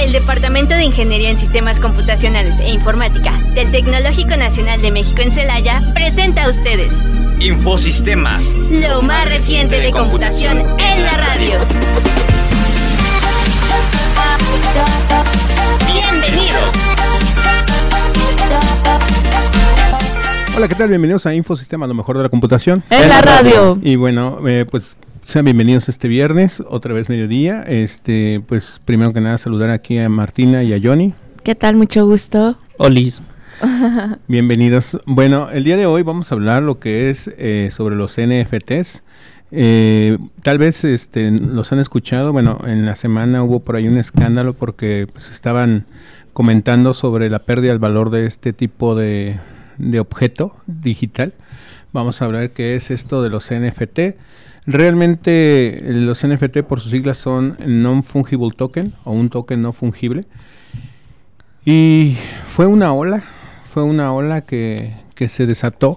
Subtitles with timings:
[0.00, 5.30] El Departamento de Ingeniería en Sistemas Computacionales e Informática del Tecnológico Nacional de México en
[5.30, 6.94] Celaya presenta a ustedes
[7.38, 11.58] Infosistemas, lo más reciente de computación en la radio.
[15.92, 16.76] Bienvenidos.
[20.56, 20.88] Hola, ¿qué tal?
[20.88, 22.82] Bienvenidos a Infosistema, lo mejor de la computación.
[22.88, 23.78] En la radio.
[23.82, 24.96] Y bueno, eh, pues
[25.30, 27.62] sean bienvenidos este viernes, otra vez mediodía.
[27.62, 31.14] Este, pues primero que nada saludar aquí a Martina y a Johnny.
[31.44, 31.76] ¿Qué tal?
[31.76, 32.58] Mucho gusto.
[32.78, 33.22] Olis.
[34.26, 34.98] Bienvenidos.
[35.06, 39.04] Bueno, el día de hoy vamos a hablar lo que es eh, sobre los NFTs.
[39.52, 42.32] Eh, tal vez este, los han escuchado.
[42.32, 45.86] Bueno, en la semana hubo por ahí un escándalo porque pues, estaban
[46.32, 49.38] comentando sobre la pérdida del valor de este tipo de,
[49.78, 51.34] de objeto digital.
[51.92, 54.00] Vamos a hablar qué es esto de los NFT.
[54.66, 60.24] Realmente los NFT por sus siglas son Non-Fungible Token o un token no fungible.
[61.64, 63.24] Y fue una ola,
[63.64, 65.96] fue una ola que, que se desató.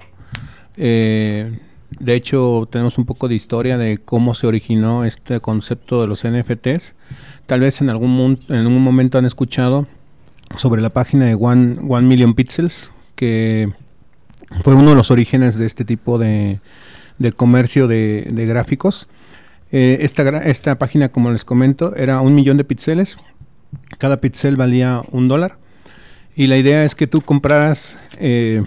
[0.77, 1.59] Eh,
[1.99, 6.25] de hecho, tenemos un poco de historia de cómo se originó este concepto de los
[6.25, 6.95] NFTs.
[7.45, 9.87] Tal vez en algún, en algún momento han escuchado
[10.55, 13.71] sobre la página de One, One Million Pixels, que
[14.63, 16.59] fue uno de los orígenes de este tipo de,
[17.19, 19.07] de comercio de, de gráficos.
[19.71, 23.17] Eh, esta, esta página, como les comento, era un millón de píxeles.
[23.97, 25.57] Cada píxel valía un dólar.
[26.35, 28.63] Y la idea es que tú compraras eh,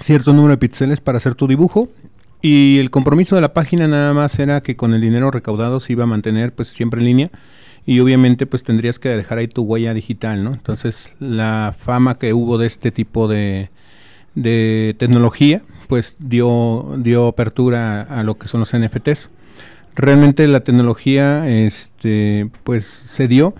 [0.00, 1.88] cierto número de píxeles para hacer tu dibujo.
[2.42, 5.92] Y el compromiso de la página nada más era que con el dinero recaudado se
[5.92, 7.30] iba a mantener pues siempre en línea.
[7.86, 10.52] Y obviamente pues tendrías que dejar ahí tu huella digital, ¿no?
[10.52, 13.70] Entonces la fama que hubo de este tipo de
[14.98, 19.30] tecnología, pues dio, dio apertura a, lo que son los NFTs.
[19.96, 23.54] Realmente la tecnología, este, pues se dio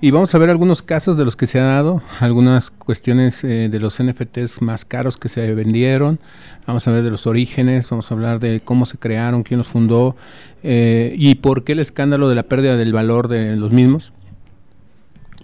[0.00, 3.68] y vamos a ver algunos casos de los que se ha dado, algunas cuestiones eh,
[3.68, 6.20] de los NFTs más caros que se vendieron,
[6.66, 9.68] vamos a ver de los orígenes, vamos a hablar de cómo se crearon, quién los
[9.68, 10.16] fundó
[10.62, 14.12] eh, y por qué el escándalo de la pérdida del valor de los mismos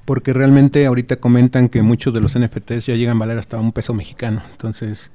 [0.08, 3.72] porque realmente ahorita comentan que muchos de los NFTs ya llegan a valer hasta un
[3.72, 4.40] peso mexicano.
[4.52, 5.10] Entonces,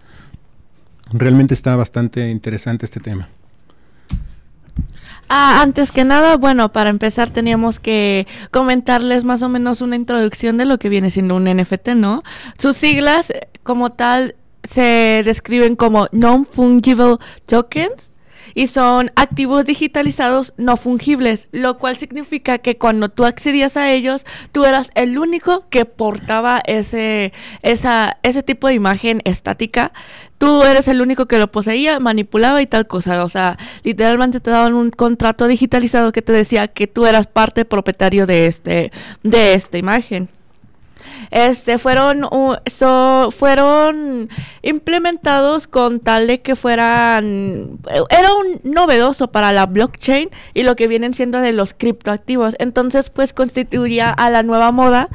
[1.14, 3.30] realmente está bastante interesante este tema.
[5.30, 10.58] Ah, antes que nada, bueno, para empezar teníamos que comentarles más o menos una introducción
[10.58, 12.24] de lo que viene siendo un NFT, ¿no?
[12.58, 18.12] Sus siglas eh, como tal se describen como Non-Fungible Tokens
[18.54, 24.26] y son activos digitalizados no fungibles, lo cual significa que cuando tú accedías a ellos,
[24.52, 29.92] tú eras el único que portaba ese, esa, ese tipo de imagen estática.
[30.38, 33.24] Tú eres el único que lo poseía, manipulaba y tal cosa.
[33.24, 37.66] O sea, literalmente te daban un contrato digitalizado que te decía que tú eras parte
[37.66, 38.92] propietario de este,
[39.24, 40.30] de esta imagen
[41.32, 42.28] este fueron
[43.32, 44.30] fueron
[44.62, 47.80] implementados con tal de que fueran
[48.10, 53.10] era un novedoso para la blockchain y lo que vienen siendo de los criptoactivos entonces
[53.10, 55.10] pues constituía a la nueva moda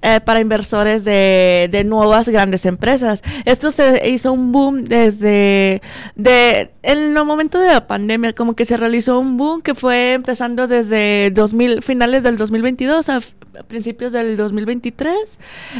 [0.00, 3.20] eh, para inversores de, de nuevas grandes empresas.
[3.44, 5.82] Esto se hizo un boom desde
[6.14, 10.12] de, en el momento de la pandemia, como que se realizó un boom que fue
[10.12, 15.14] empezando desde 2000, finales del 2022 a, f- a principios del 2023.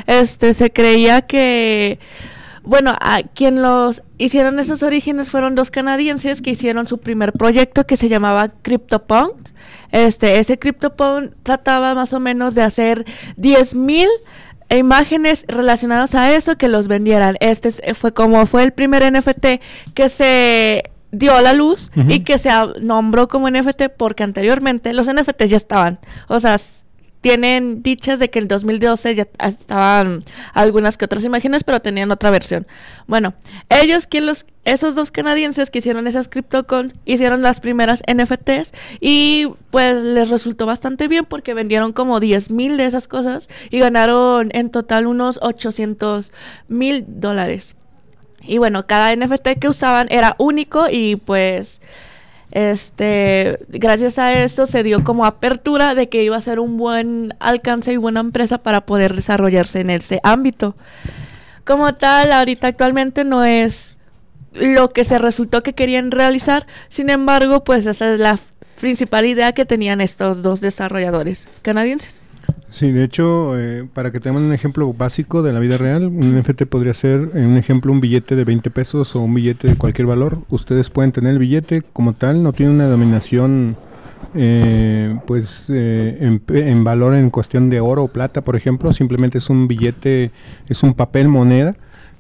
[0.06, 1.98] Este se creía que
[2.64, 7.86] bueno, a quien los hicieron esos orígenes fueron dos canadienses que hicieron su primer proyecto
[7.86, 9.32] que se llamaba CryptoPunk.
[9.90, 13.06] Este, ese CryptoPunk trataba más o menos de hacer
[13.38, 14.06] 10.000
[14.70, 17.36] imágenes relacionadas a eso que los vendieran.
[17.40, 19.60] Este es- fue como fue el primer NFT
[19.94, 22.50] que se dio a la luz y que se
[22.82, 25.98] nombró como NFT porque anteriormente los NFTs ya estaban.
[26.28, 26.58] O sea,
[27.28, 30.24] tienen dichas de que en el 2012 ya estaban
[30.54, 32.66] algunas que otras imágenes, pero tenían otra versión.
[33.06, 33.34] Bueno,
[33.68, 39.48] ellos, quien los, esos dos canadienses que hicieron esas CryptoCon, hicieron las primeras NFTs y
[39.70, 44.48] pues les resultó bastante bien porque vendieron como 10 mil de esas cosas y ganaron
[44.54, 46.32] en total unos 800
[46.68, 47.74] mil dólares.
[48.40, 51.82] Y bueno, cada NFT que usaban era único y pues
[52.50, 57.34] este gracias a eso se dio como apertura de que iba a ser un buen
[57.40, 60.74] alcance y buena empresa para poder desarrollarse en ese ámbito.
[61.64, 63.94] Como tal, ahorita actualmente no es
[64.54, 68.38] lo que se resultó que querían realizar, sin embargo, pues esa es la
[68.80, 72.22] principal idea que tenían estos dos desarrolladores canadienses.
[72.70, 76.38] Sí, de hecho, eh, para que tengamos un ejemplo básico de la vida real, un
[76.38, 79.74] NFT podría ser, en un ejemplo, un billete de 20 pesos o un billete de
[79.76, 80.38] cualquier valor.
[80.50, 83.76] Ustedes pueden tener el billete como tal, no tiene una dominación
[84.34, 89.38] eh, pues eh, en, en, valor en cuestión de oro o plata, por ejemplo, simplemente
[89.38, 90.30] es un billete,
[90.68, 91.76] es un papel moneda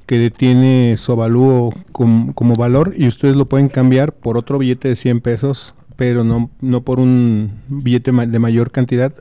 [0.06, 4.96] que tiene su avalúo como valor y ustedes lo pueden cambiar por otro billete de
[4.96, 9.12] 100 pesos, pero no, no por un billete de mayor cantidad,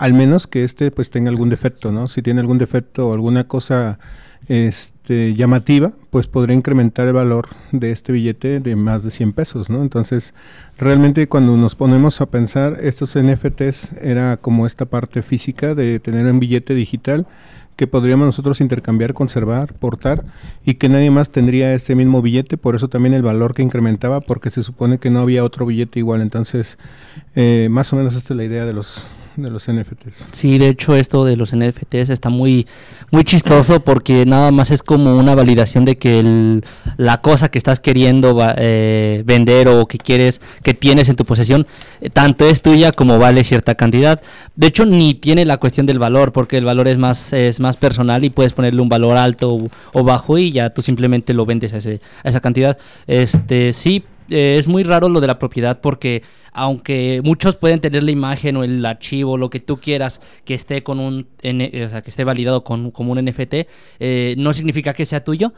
[0.00, 2.08] al menos que este pues tenga algún defecto, ¿no?
[2.08, 3.98] Si tiene algún defecto o alguna cosa
[4.48, 9.68] este, llamativa, pues podría incrementar el valor de este billete de más de 100 pesos,
[9.68, 9.82] ¿no?
[9.82, 10.32] Entonces,
[10.78, 16.24] realmente cuando nos ponemos a pensar, estos NFTs era como esta parte física de tener
[16.24, 17.26] un billete digital
[17.76, 20.24] que podríamos nosotros intercambiar, conservar, portar
[20.64, 24.22] y que nadie más tendría ese mismo billete, por eso también el valor que incrementaba,
[24.22, 26.22] porque se supone que no había otro billete igual.
[26.22, 26.78] Entonces,
[27.34, 29.06] eh, más o menos esta es la idea de los
[29.36, 30.26] de los NFTs.
[30.32, 32.66] Sí, de hecho esto de los NFTs está muy,
[33.10, 36.60] muy chistoso porque nada más es como una validación de que
[36.96, 41.66] la cosa que estás queriendo eh, vender o que quieres, que tienes en tu posesión,
[42.00, 44.20] eh, tanto es tuya como vale cierta cantidad.
[44.56, 47.76] De hecho, ni tiene la cuestión del valor porque el valor es más, es más
[47.76, 51.72] personal y puedes ponerle un valor alto o, bajo y ya tú simplemente lo vendes
[51.72, 52.78] a, ese, a esa cantidad.
[53.06, 58.02] Este, sí, eh, es muy raro lo de la propiedad porque aunque muchos pueden tener
[58.02, 62.02] la imagen o el archivo, lo que tú quieras, que esté con un, o sea,
[62.02, 63.54] que esté validado con, como un NFT,
[63.98, 65.52] eh, no significa que sea tuyo.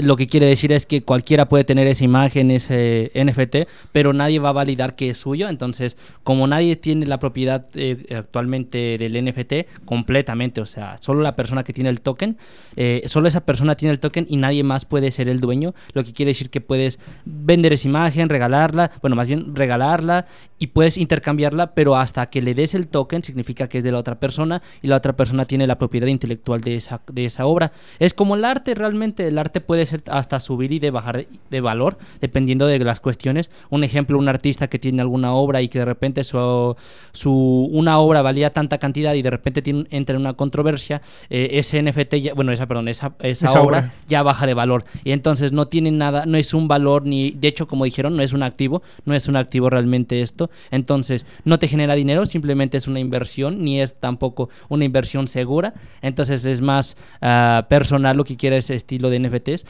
[0.00, 4.38] Lo que quiere decir es que cualquiera puede tener esa imagen, ese NFT, pero nadie
[4.38, 5.48] va a validar que es suyo.
[5.48, 11.36] Entonces, como nadie tiene la propiedad eh, actualmente del NFT completamente, o sea, solo la
[11.36, 12.36] persona que tiene el token,
[12.76, 16.04] eh, solo esa persona tiene el token y nadie más puede ser el dueño, lo
[16.04, 20.19] que quiere decir que puedes vender esa imagen, regalarla, bueno, más bien regalarla
[20.58, 23.98] y puedes intercambiarla, pero hasta que le des el token significa que es de la
[23.98, 27.72] otra persona y la otra persona tiene la propiedad intelectual de esa, de esa obra.
[27.98, 31.60] Es como el arte, realmente el arte puede ser hasta subir y de bajar de
[31.60, 33.50] valor dependiendo de las cuestiones.
[33.70, 36.76] Un ejemplo, un artista que tiene alguna obra y que de repente su,
[37.12, 41.50] su una obra valía tanta cantidad y de repente tiene, entra en una controversia, eh,
[41.52, 44.84] ese NFT, bueno, esa, perdón, esa, esa, obra, ya baja de valor.
[45.04, 48.22] Y entonces no tiene nada, no es un valor ni, de hecho, como dijeron, no
[48.22, 50.50] es un activo, no es un activo realmente esto.
[50.70, 55.74] Entonces, no te genera dinero, simplemente es una inversión, ni es tampoco una inversión segura.
[56.02, 59.66] Entonces, es más ah, personal lo que quiere ese estilo de NFTs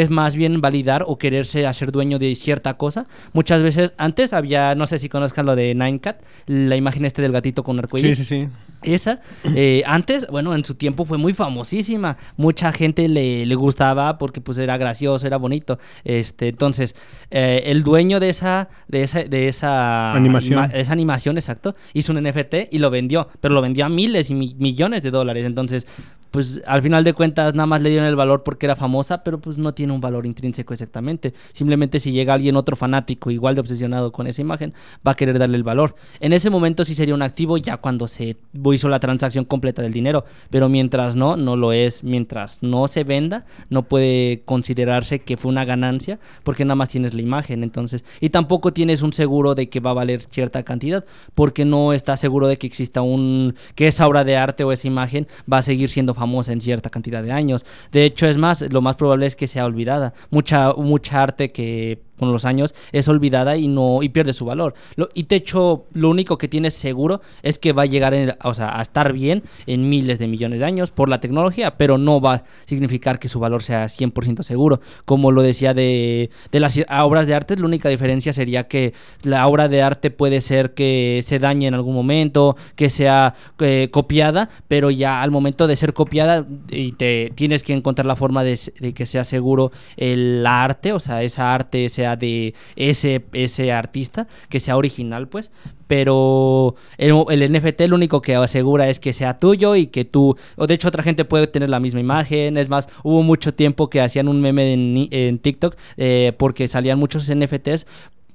[0.00, 3.06] es más bien validar o quererse hacer dueño de cierta cosa.
[3.32, 7.32] Muchas veces, antes había, no sé si conozcan lo de Ninecat, la imagen este del
[7.32, 8.18] gatito con arcoíris.
[8.18, 8.48] Sí, sí, sí.
[8.82, 9.20] Esa,
[9.54, 12.16] eh, antes, bueno, en su tiempo fue muy famosísima.
[12.36, 15.78] Mucha gente le, le gustaba porque pues era gracioso, era bonito.
[16.04, 16.96] Este, entonces,
[17.30, 22.22] eh, el dueño de esa, de esa, de esa animación, esa animación, exacto, hizo un
[22.22, 25.44] NFT y lo vendió, pero lo vendió a miles y millones de dólares.
[25.44, 25.86] Entonces,
[26.32, 29.38] pues al final de cuentas nada más le dieron el valor porque era famosa, pero
[29.38, 31.34] pues no tiene un valor intrínseco exactamente.
[31.52, 34.72] Simplemente si llega alguien otro fanático igual de obsesionado con esa imagen,
[35.06, 35.94] va a querer darle el valor.
[36.20, 38.38] En ese momento sí sería un activo ya cuando se
[38.72, 42.02] hizo la transacción completa del dinero, pero mientras no, no lo es.
[42.02, 47.12] Mientras no se venda, no puede considerarse que fue una ganancia porque nada más tienes
[47.12, 51.04] la imagen, entonces, y tampoco tienes un seguro de que va a valer cierta cantidad
[51.34, 54.86] porque no estás seguro de que exista un que esa obra de arte o esa
[54.88, 57.64] imagen va a seguir siendo famosa en cierta cantidad de años.
[57.90, 60.14] De hecho, es más, lo más probable es que sea olvidada.
[60.30, 64.74] Mucha, mucha arte que con los años es olvidada y no y pierde su valor.
[64.94, 68.82] Lo, y de hecho, lo único que tienes seguro es que va a llegar a
[68.82, 72.44] estar bien en miles de millones de años por la tecnología, pero no va a
[72.64, 74.80] significar que su valor sea 100% seguro.
[75.04, 79.48] Como lo decía de, de las obras de arte, la única diferencia sería que la
[79.48, 84.48] obra de arte puede ser que se dañe en algún momento, que sea eh, copiada,
[84.68, 88.56] pero ya al momento de ser copiada y te tienes que encontrar la forma de,
[88.78, 94.26] de que sea seguro el arte, o sea, esa arte sea de ese, ese artista,
[94.48, 95.50] que sea original, pues.
[95.86, 100.36] Pero el, el, NFT lo único que asegura es que sea tuyo y que tú,
[100.56, 102.56] o de hecho otra gente puede tener la misma imagen.
[102.56, 106.98] Es más, hubo mucho tiempo que hacían un meme en, en TikTok eh, porque salían
[106.98, 107.86] muchos NFTs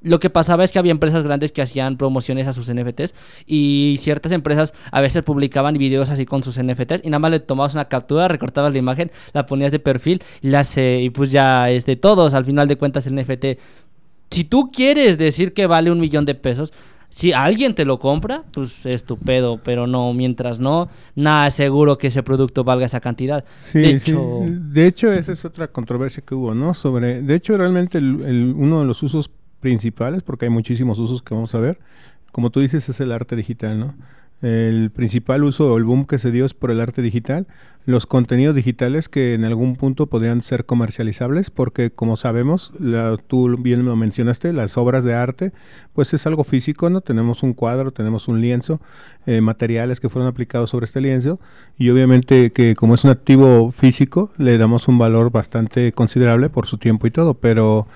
[0.01, 3.13] lo que pasaba es que había empresas grandes que hacían promociones a sus NFTs
[3.45, 7.39] y ciertas empresas a veces publicaban videos así con sus NFTs y nada más le
[7.39, 11.69] tomabas una captura, recortabas la imagen, la ponías de perfil y, las, y pues ya
[11.69, 12.33] es de todos.
[12.33, 13.59] Al final de cuentas el NFT,
[14.29, 16.73] si tú quieres decir que vale un millón de pesos,
[17.09, 22.07] si alguien te lo compra, pues estupendo, pero no, mientras no, nada es seguro que
[22.07, 23.45] ese producto valga esa cantidad.
[23.61, 26.73] Sí, de hecho, de hecho esa es otra controversia que hubo, ¿no?
[26.73, 31.33] Sobre, de hecho realmente el, uno de los usos principales, porque hay muchísimos usos que
[31.33, 31.79] vamos a ver.
[32.31, 33.95] Como tú dices, es el arte digital, ¿no?
[34.41, 37.47] El principal uso o el boom que se dio es por el arte digital,
[37.87, 43.57] los contenidos digitales que en algún punto podrían ser comercializables, porque como sabemos, la, tú
[43.57, 45.53] bien lo mencionaste, las obras de arte,
[45.93, 47.01] pues es algo físico, ¿no?
[47.01, 48.79] Tenemos un cuadro, tenemos un lienzo,
[49.25, 51.39] eh, materiales que fueron aplicados sobre este lienzo,
[51.77, 56.67] y obviamente que como es un activo físico, le damos un valor bastante considerable por
[56.67, 57.87] su tiempo y todo, pero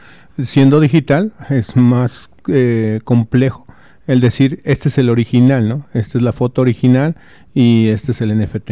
[0.45, 3.67] siendo digital es más eh, complejo
[4.07, 5.85] el decir, este es el original, ¿no?
[5.93, 7.15] Esta es la foto original
[7.53, 8.71] y este es el NFT.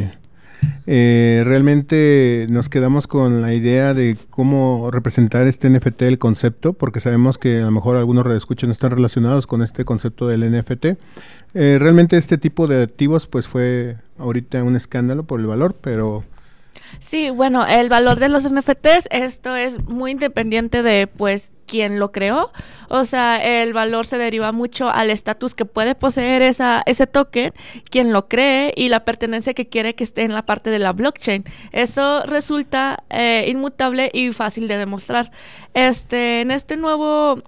[0.87, 6.99] Eh, realmente nos quedamos con la idea de cómo representar este NFT, el concepto, porque
[6.99, 10.97] sabemos que a lo mejor algunos redescuchas no están relacionados con este concepto del NFT.
[11.53, 16.23] Eh, realmente este tipo de activos pues fue ahorita un escándalo por el valor, pero
[16.99, 22.11] Sí, bueno, el valor de los NFTs, esto es muy independiente de pues quién lo
[22.11, 22.51] creó.
[22.89, 27.53] O sea, el valor se deriva mucho al estatus que puede poseer esa, ese token,
[27.89, 30.93] quien lo cree y la pertenencia que quiere que esté en la parte de la
[30.93, 31.45] blockchain.
[31.71, 35.31] Eso resulta eh, inmutable y fácil de demostrar.
[35.73, 37.43] Este, en este nuevo,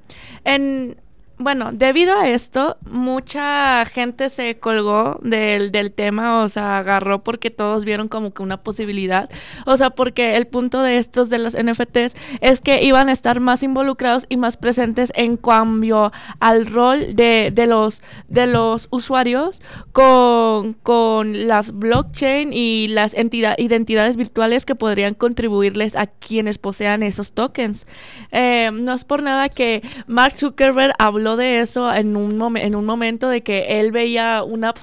[0.46, 0.98] en
[1.42, 7.50] bueno, debido a esto, mucha gente se colgó del, del, tema, o sea, agarró porque
[7.50, 9.30] todos vieron como que una posibilidad.
[9.66, 13.40] O sea, porque el punto de estos de los NFTs es que iban a estar
[13.40, 19.62] más involucrados y más presentes en cambio al rol de, de los, de los usuarios
[19.92, 27.04] con, con las blockchain y las entidad, identidades virtuales que podrían contribuirles a quienes posean
[27.04, 27.88] esos tokens.
[28.32, 32.86] Eh, no es por nada que Mark Zuckerberg habló de eso en un, en un
[32.86, 34.74] momento de que él veía una,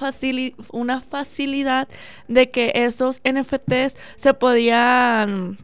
[0.71, 1.87] una facilidad
[2.27, 5.57] de que esos NFTs se podían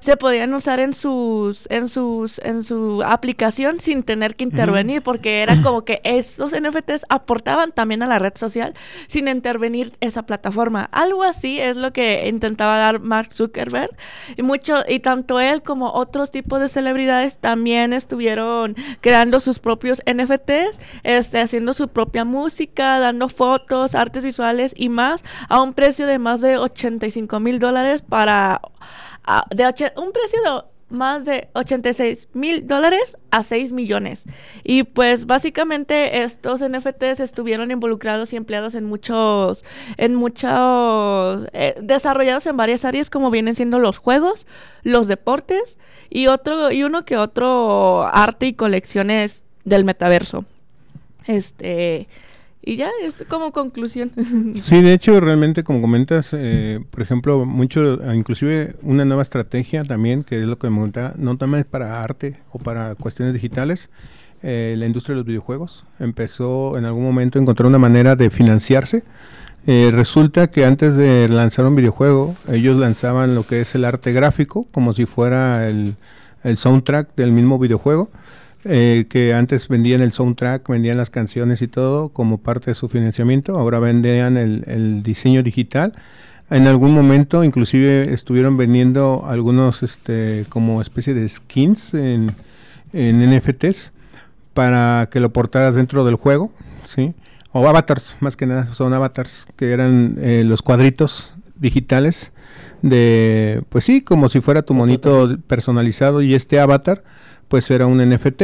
[0.00, 5.42] se podían usar en sus en sus en su aplicación sin tener que intervenir porque
[5.42, 8.74] era como que esos NFTs aportaban también a la red social
[9.06, 10.88] sin intervenir esa plataforma.
[10.92, 13.90] Algo así es lo que intentaba dar Mark Zuckerberg
[14.36, 20.02] y mucho y tanto él como otros tipos de celebridades también estuvieron creando sus propios
[20.06, 26.06] NFTs este haciendo su propia música dando fotos artes visuales y más a un precio
[26.06, 28.60] de más de 85 mil dólares para
[29.50, 34.24] de un precio de más de 86 mil dólares a 6 millones.
[34.62, 39.64] Y pues básicamente estos NFTs estuvieron involucrados y empleados en muchos,
[39.96, 44.46] en muchos, eh, desarrollados en varias áreas como vienen siendo los juegos,
[44.82, 45.78] los deportes
[46.10, 50.44] y otro, y uno que otro arte y colecciones del metaverso.
[51.26, 52.06] Este,
[52.64, 54.10] y ya es como conclusión.
[54.62, 60.24] Sí, de hecho, realmente, como comentas, eh, por ejemplo, mucho, inclusive una nueva estrategia también,
[60.24, 63.90] que es lo que me comentaba, no también para arte o para cuestiones digitales,
[64.42, 68.30] eh, la industria de los videojuegos empezó en algún momento a encontrar una manera de
[68.30, 69.02] financiarse.
[69.66, 74.12] Eh, resulta que antes de lanzar un videojuego, ellos lanzaban lo que es el arte
[74.12, 75.96] gráfico, como si fuera el,
[76.42, 78.10] el soundtrack del mismo videojuego
[78.64, 82.88] eh, que antes vendían el soundtrack, vendían las canciones y todo como parte de su
[82.88, 85.92] financiamiento, ahora vendían el, diseño digital.
[86.50, 92.32] En algún momento inclusive estuvieron vendiendo algunos este, como especie de skins en,
[92.92, 93.92] en NFTs
[94.54, 96.52] para que lo portaras dentro del juego,
[96.84, 97.14] ¿sí?
[97.52, 102.32] O avatars, más que nada, son avatars que eran eh, los cuadritos digitales
[102.82, 107.04] de, pues sí, como si fuera tu monito personalizado y este avatar
[107.48, 108.42] pues era un NFT.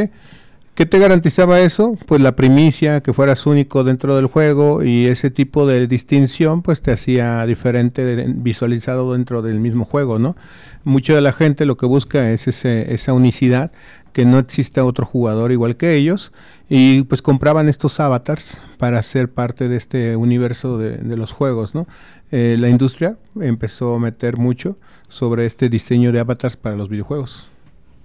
[0.74, 1.98] ¿Qué te garantizaba eso?
[2.06, 6.80] Pues la primicia, que fueras único dentro del juego y ese tipo de distinción pues
[6.80, 10.36] te hacía diferente visualizado dentro del mismo juego, ¿no?
[10.84, 13.72] Mucha de la gente lo que busca es ese, esa unicidad,
[14.12, 16.32] que no exista otro jugador igual que ellos
[16.68, 21.86] y pues compraban estos avatars para ser parte de este universo de, los juegos, ¿no?
[22.30, 24.78] Eh, la industria empezó a meter mucho
[25.08, 27.49] sobre este diseño de avatars para los videojuegos.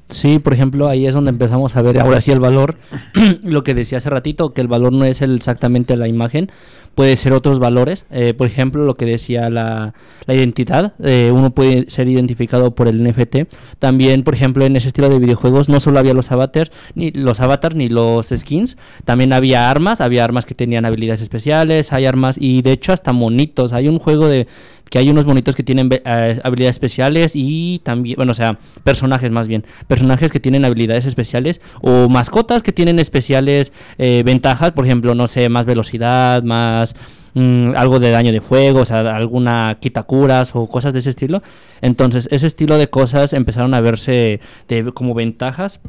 [0.09, 2.75] Sí, por ejemplo, ahí es donde empezamos a ver ahora sí el valor,
[3.43, 6.51] lo que decía hace ratito, que el valor no es el, exactamente la imagen,
[6.93, 9.95] puede ser otros valores, eh, por ejemplo, lo que decía la,
[10.27, 13.47] la identidad, eh, uno puede ser identificado por el NFT,
[13.79, 17.39] también, por ejemplo, en ese estilo de videojuegos no solo había los avatars, ni los
[17.39, 22.37] avatars, ni los skins, también había armas, había armas que tenían habilidades especiales, hay armas,
[22.39, 24.47] y de hecho hasta monitos, hay un juego de
[24.89, 29.31] que hay unos monitos que tienen eh, habilidades especiales y también, bueno, o sea, personajes
[29.31, 34.85] más bien, personajes que tienen habilidades especiales o mascotas que tienen especiales eh, ventajas, por
[34.85, 36.95] ejemplo, no sé, más velocidad, más
[37.33, 41.41] mm, algo de daño de fuego, o sea, alguna quitacuras o cosas de ese estilo.
[41.81, 45.79] Entonces, ese estilo de cosas empezaron a verse de, como ventajas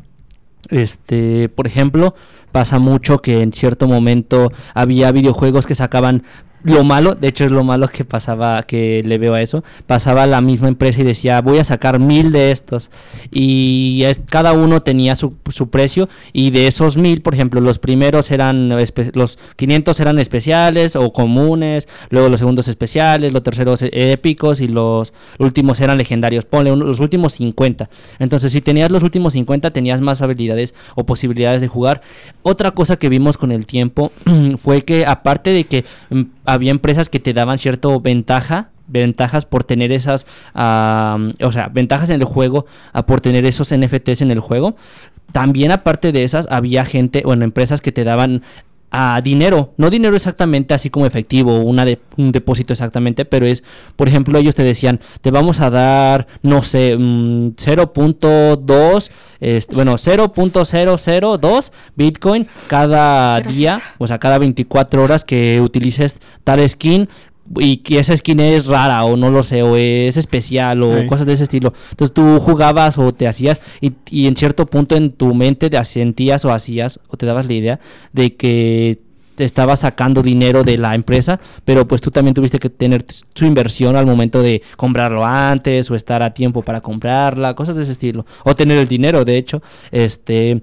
[0.71, 2.15] este, por ejemplo,
[2.53, 6.25] pasa mucho que en cierto momento había videojuegos que sacaban
[6.63, 10.27] lo malo, de hecho es lo malo que pasaba, que le veo a eso, pasaba
[10.27, 12.91] la misma empresa y decía, voy a sacar mil de estos.
[13.31, 18.31] Y cada uno tenía su, su precio y de esos mil, por ejemplo, los primeros
[18.31, 18.71] eran,
[19.15, 24.69] los 500 eran especiales o comunes, luego los segundos especiales, los terceros eh, épicos y
[24.69, 26.45] los últimos eran legendarios.
[26.45, 27.89] Ponle un- los últimos 50.
[28.19, 32.01] Entonces, si tenías los últimos 50, tenías más habilidades o posibilidades de jugar.
[32.43, 34.11] Otra cosa que vimos con el tiempo
[34.59, 39.65] fue que aparte de que mm, había empresas que te daban cierta ventaja, ventajas por
[39.65, 44.41] tener esas, o sea, ventajas en el juego ah, por tener esos NFTs en el
[44.41, 44.77] juego.
[45.33, 48.43] También aparte de esas había gente, bueno, empresas que te daban
[48.99, 53.63] a dinero, no dinero exactamente así como efectivo, una de, un depósito exactamente, pero es,
[53.95, 59.11] por ejemplo, ellos te decían, te vamos a dar, no sé, mm, 0.2,
[59.41, 63.57] este, bueno, 0.002 Bitcoin cada Gracias.
[63.57, 67.11] día, o sea, cada 24 horas que utilices tal skin
[67.59, 71.27] y que esa skin es rara o no lo sé, o es especial o cosas
[71.27, 71.73] de ese estilo.
[71.91, 75.85] Entonces tú jugabas o te hacías y, y en cierto punto en tu mente te
[75.85, 77.81] sentías o hacías o te dabas la idea
[78.13, 78.99] de que
[79.37, 83.45] te estabas sacando dinero de la empresa, pero pues tú también tuviste que tener su
[83.45, 87.93] inversión al momento de comprarlo antes o estar a tiempo para comprarla, cosas de ese
[87.93, 89.63] estilo, o tener el dinero, de hecho,
[89.93, 90.63] este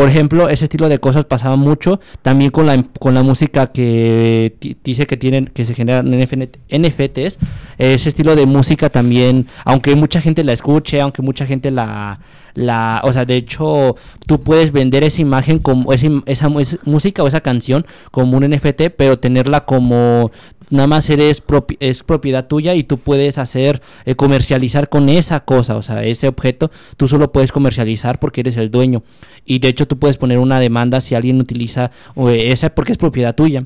[0.00, 4.56] por ejemplo, ese estilo de cosas pasaba mucho también con la, con la música que
[4.82, 7.38] dice que tienen que se generan NFTs.
[7.76, 12.18] Ese estilo de música también, aunque mucha gente la escuche, aunque mucha gente la,
[12.54, 17.22] la o sea, de hecho, tú puedes vender esa imagen como esa, esa esa música
[17.22, 20.30] o esa canción como un NFT, pero tenerla como
[20.70, 21.42] nada más eres
[21.80, 26.28] es propiedad tuya y tú puedes hacer eh, comercializar con esa cosa, o sea, ese
[26.28, 29.02] objeto tú solo puedes comercializar porque eres el dueño
[29.44, 32.98] y de hecho tú puedes poner una demanda si alguien utiliza eh, esa porque es
[32.98, 33.64] propiedad tuya.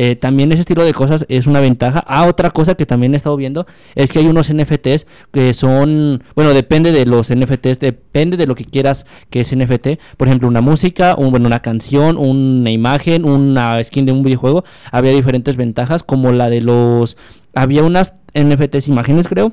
[0.00, 2.04] Eh, también ese estilo de cosas es una ventaja.
[2.06, 6.22] Ah, otra cosa que también he estado viendo es que hay unos NFTs que son,
[6.36, 9.98] bueno, depende de los NFTs, depende de lo que quieras que es NFT.
[10.16, 14.62] Por ejemplo, una música, un, bueno, una canción, una imagen, una skin de un videojuego.
[14.92, 17.16] Había diferentes ventajas como la de los...
[17.56, 19.52] Había unas NFTs imágenes, creo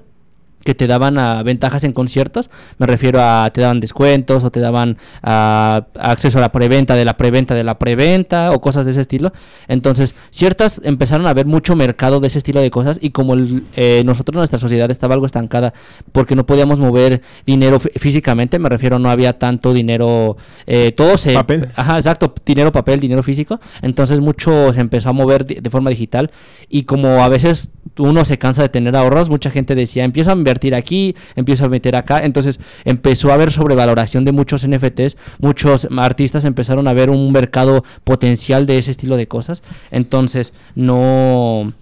[0.65, 2.49] que te daban ah, ventajas en conciertos,
[2.80, 7.06] me refiero a te daban descuentos o te daban ah, acceso a la preventa de
[7.06, 9.32] la preventa de la preventa o cosas de ese estilo.
[9.67, 13.63] Entonces, ciertas empezaron a haber mucho mercado de ese estilo de cosas y como el,
[13.75, 15.73] eh, nosotros nuestra sociedad estaba algo estancada
[16.12, 21.17] porque no podíamos mover dinero fí- físicamente, me refiero no había tanto dinero, eh, todo
[21.17, 21.69] se Papel.
[21.75, 23.60] Ajá, exacto, dinero papel, dinero físico.
[23.84, 26.32] Entonces mucho se empezó a mover de forma digital
[26.69, 30.34] y como a veces uno se cansa de tener ahorros, mucha gente decía, empiezo a
[30.34, 32.23] invertir aquí, empiezo a meter acá.
[32.23, 37.84] Entonces empezó a haber sobrevaloración de muchos NFTs, muchos artistas empezaron a ver un mercado
[38.03, 39.63] potencial de ese estilo de cosas.
[39.91, 41.73] Entonces no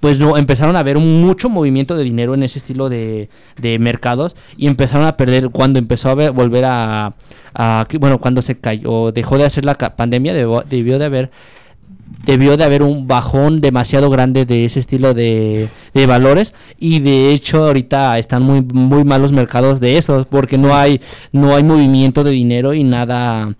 [0.00, 4.34] pues no, empezaron a un mucho movimiento de dinero en ese estilo de, de mercados
[4.56, 7.14] y empezaron a perder cuando empezó a ver- volver a,
[8.00, 11.30] bueno cuando se cayó dejó de hacer la pandemia debió de haber
[12.24, 17.32] debió de haber un bajón demasiado grande de ese estilo de, de valores y de
[17.32, 21.00] hecho ahorita están muy muy malos mercados de esos porque no hay
[21.32, 23.54] no hay movimiento de dinero y nada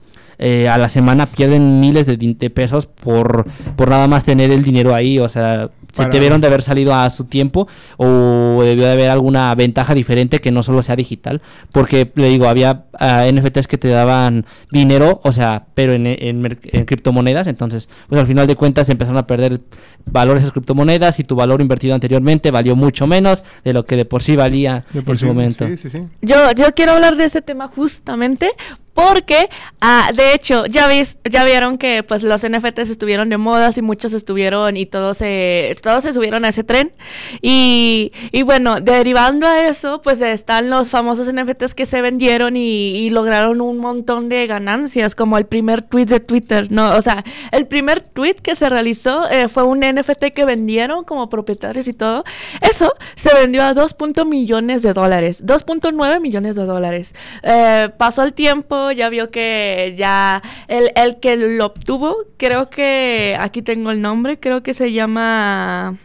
[0.44, 4.64] eh, a la semana pierden miles de, de pesos por, por nada más tener el
[4.64, 5.20] dinero ahí.
[5.20, 9.55] O sea, se debieron de haber salido a su tiempo o debió de haber alguna
[9.55, 11.42] ventaja diferente que no solo sea digital.
[11.70, 16.40] Porque, le digo, había ah, NFTs que te daban dinero, o sea, pero en, en
[16.40, 17.46] mer- en criptomonedas.
[17.46, 19.61] Entonces, pues al final de cuentas empezaron a perder
[20.05, 24.05] valores esas criptomonedas y tu valor invertido anteriormente valió mucho menos de lo que de
[24.05, 25.66] por sí valía De por en su momento.
[25.68, 25.98] Sí, sí, sí.
[26.22, 28.50] Yo, yo quiero hablar de ese tema justamente
[28.94, 29.48] porque,
[29.81, 33.83] ah, de hecho, ya vis, ya vieron que pues los NFTs estuvieron de modas y
[33.83, 36.92] muchos estuvieron y todos se, todos se subieron a ese tren.
[37.40, 43.11] Y, y bueno, derivando a eso, pues están los famosos NFTs que se vendieron y,
[43.12, 46.96] lograron un montón de ganancias, como el primer tweet de Twitter, ¿no?
[46.96, 51.28] O sea, el primer tweet que se realizó eh, fue un NFT que vendieron como
[51.28, 52.24] propietarios y todo.
[52.61, 53.96] Eso se vendió a 2.
[54.26, 57.14] millones de dólares, 2.9 millones de dólares.
[57.42, 63.37] Eh, pasó el tiempo, ya vio que ya el, el que lo obtuvo, creo que
[63.38, 65.97] aquí tengo el nombre, creo que se llama...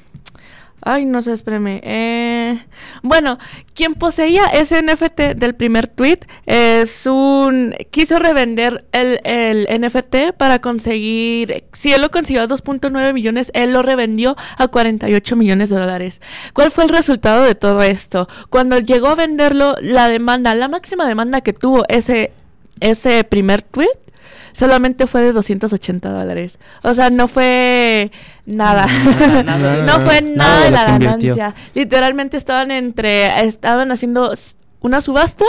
[0.90, 1.82] Ay, no sé, espérame.
[1.84, 2.64] Eh,
[3.02, 3.40] bueno,
[3.74, 7.76] quien poseía ese NFT del primer tweet es un...
[7.92, 11.66] Quiso revender el, el NFT para conseguir...
[11.74, 16.22] Si él lo consiguió a 2.9 millones, él lo revendió a 48 millones de dólares.
[16.54, 18.30] ¿Cuál fue el resultado de todo esto?
[18.50, 22.32] Cuando llegó a venderlo, la demanda, la máxima demanda que tuvo ese,
[22.80, 23.88] ese primer tweet
[24.54, 26.58] solamente fue de 280 dólares.
[26.82, 28.12] O sea, no fue
[28.46, 28.88] nada.
[28.88, 29.86] Nada, nada.
[29.86, 31.56] no fue Nada de la ganancia.
[31.76, 34.34] Literalmente estaban entre, estaban haciendo
[34.82, 35.46] una subasta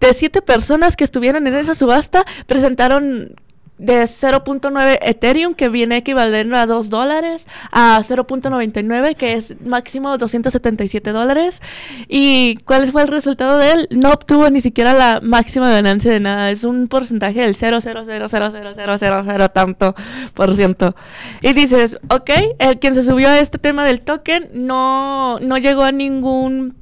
[0.00, 3.34] de siete personas que estuvieron en esa subasta, presentaron
[3.82, 11.10] de 0.9 Ethereum, que viene equivalente a 2 dólares, a 0.99, que es máximo 277
[11.10, 11.60] dólares.
[12.08, 13.88] ¿Y cuál fue el resultado de él?
[13.90, 16.50] No obtuvo ni siquiera la máxima ganancia de nada.
[16.50, 19.96] Es un porcentaje del 0.0000000 tanto
[20.34, 20.94] por ciento.
[21.40, 25.82] Y dices, ok, el quien se subió a este tema del token no, no llegó
[25.82, 26.76] a ningún...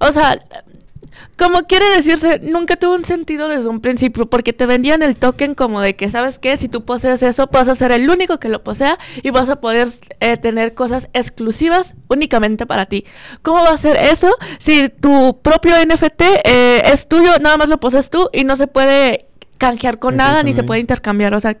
[0.00, 0.40] O sea,
[1.36, 5.54] como quiere decirse, nunca tuvo un sentido desde un principio, porque te vendían el token
[5.54, 6.56] como de que, ¿sabes qué?
[6.56, 9.56] Si tú posees eso, vas a ser el único que lo posea y vas a
[9.56, 9.88] poder
[10.20, 13.04] eh, tener cosas exclusivas únicamente para ti.
[13.42, 17.78] ¿Cómo va a ser eso si tu propio NFT eh, es tuyo, nada más lo
[17.80, 19.26] posees tú y no se puede
[19.58, 21.34] canjear con nada ni se puede intercambiar?
[21.34, 21.56] O sea,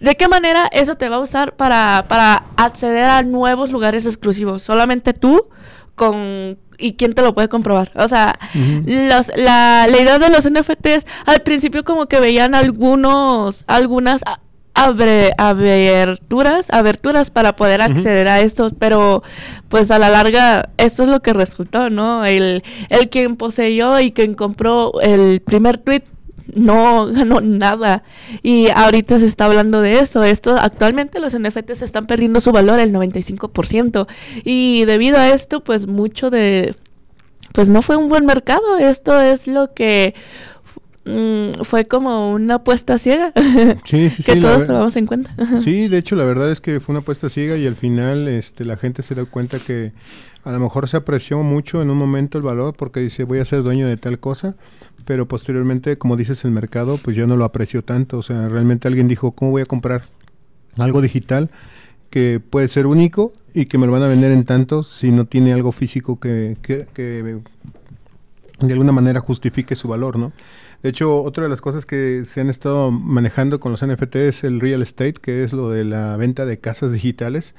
[0.00, 4.62] ¿de qué manera eso te va a usar para, para acceder a nuevos lugares exclusivos?
[4.62, 5.48] Solamente tú
[5.94, 7.90] con y quién te lo puede comprobar.
[7.94, 13.64] O sea, los, la, la idea de los NFTs al principio como que veían algunos
[13.66, 14.22] algunas
[14.74, 19.22] abre, aberturas aberturas para poder acceder a esto, pero
[19.68, 22.24] pues a la larga esto es lo que resultó, ¿no?
[22.24, 26.02] El, el quien poseyó y quien compró el primer tweet
[26.54, 28.02] no ganó nada.
[28.42, 30.24] Y ahorita se está hablando de eso.
[30.24, 34.06] Esto actualmente los NFTs están perdiendo su valor el 95%.
[34.44, 36.74] Y debido a esto, pues mucho de
[37.52, 38.78] pues no fue un buen mercado.
[38.78, 40.14] Esto es lo que
[41.04, 43.32] mm, fue como una apuesta ciega
[43.84, 45.34] Sí, sí, que sí, todos tomamos en cuenta.
[45.60, 48.64] Sí, de hecho la verdad es que fue una apuesta ciega y al final este,
[48.64, 49.92] la gente se da cuenta que
[50.44, 53.44] a lo mejor se apreció mucho en un momento el valor porque dice voy a
[53.44, 54.56] ser dueño de tal cosa,
[55.04, 58.18] pero posteriormente, como dices, el mercado pues ya no lo apreció tanto.
[58.18, 60.04] O sea, realmente alguien dijo, ¿cómo voy a comprar
[60.76, 61.50] algo digital
[62.10, 65.24] que puede ser único y que me lo van a vender en tantos si no
[65.24, 67.40] tiene algo físico que, que, que
[68.60, 70.32] de alguna manera justifique su valor, ¿no?
[70.84, 74.44] De hecho, otra de las cosas que se han estado manejando con los NFT es
[74.44, 77.54] el real estate, que es lo de la venta de casas digitales.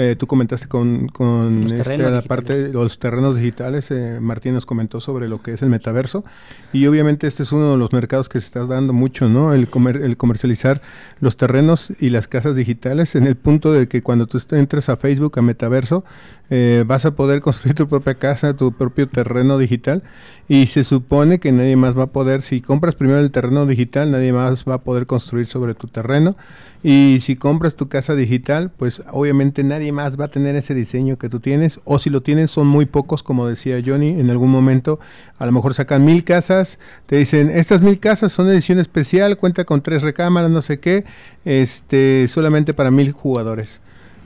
[0.00, 3.90] Eh, tú comentaste con, con este, terrenos la parte de los terrenos digitales.
[3.90, 6.24] eh, Martín nos comentó sobre lo que es el metaverso.
[6.72, 9.52] Y obviamente este es uno de los mercados que se está dando mucho, ¿no?
[9.52, 10.82] El, comer, el comercializar
[11.18, 14.96] los terrenos y las casas digitales en el punto de que cuando tú entres a
[14.96, 16.04] Facebook, a metaverso,
[16.48, 20.04] eh, vas a poder construir tu propia casa, tu propio terreno digital.
[20.46, 24.12] Y se supone que nadie más va a poder, si compras primero el terreno digital,
[24.12, 26.36] nadie más va a poder construir sobre tu terreno.
[26.82, 31.18] Y si compras tu casa digital, pues obviamente nadie más va a tener ese diseño
[31.18, 31.80] que tú tienes.
[31.84, 35.00] O si lo tienes, son muy pocos, como decía Johnny, en algún momento.
[35.38, 39.64] A lo mejor sacan mil casas, te dicen, estas mil casas son edición especial, cuenta
[39.64, 41.04] con tres recámaras, no sé qué,
[41.44, 43.80] este, solamente para mil jugadores.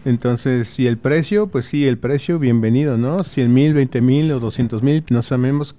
[0.05, 3.25] Entonces, y el precio, pues sí, el precio, bienvenido, ¿no?
[3.25, 5.77] 100 mil, 20 mil o 200 mil, no sabemos.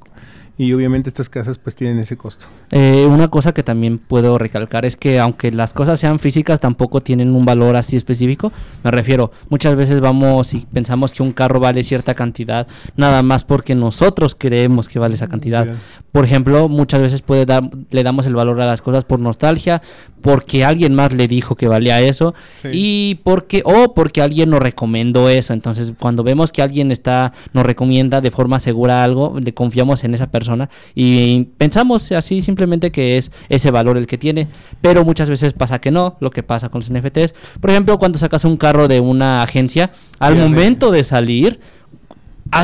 [0.58, 2.46] Y obviamente estas casas pues tienen ese costo.
[2.76, 7.02] Eh, una cosa que también puedo recalcar es que aunque las cosas sean físicas tampoco
[7.02, 8.52] tienen un valor así específico.
[8.84, 12.66] Me refiero, muchas veces vamos y pensamos que un carro vale cierta cantidad
[12.98, 15.68] nada más porque nosotros creemos que vale esa cantidad.
[15.68, 15.78] Mira.
[16.12, 19.82] Por ejemplo, muchas veces puede dar, le damos el valor a las cosas por nostalgia,
[20.22, 22.70] porque alguien más le dijo que valía eso Sí.
[22.72, 25.54] y porque o porque alguien nos recomendó eso.
[25.54, 30.16] Entonces, cuando vemos que alguien está nos recomienda de forma segura algo, le confiamos en
[30.16, 34.48] esa persona y pensamos así simplemente que es ese valor el que tiene,
[34.82, 37.34] pero muchas veces pasa que no, lo que pasa con los NFTs.
[37.60, 41.60] Por ejemplo, cuando sacas un carro de una agencia, al momento de salir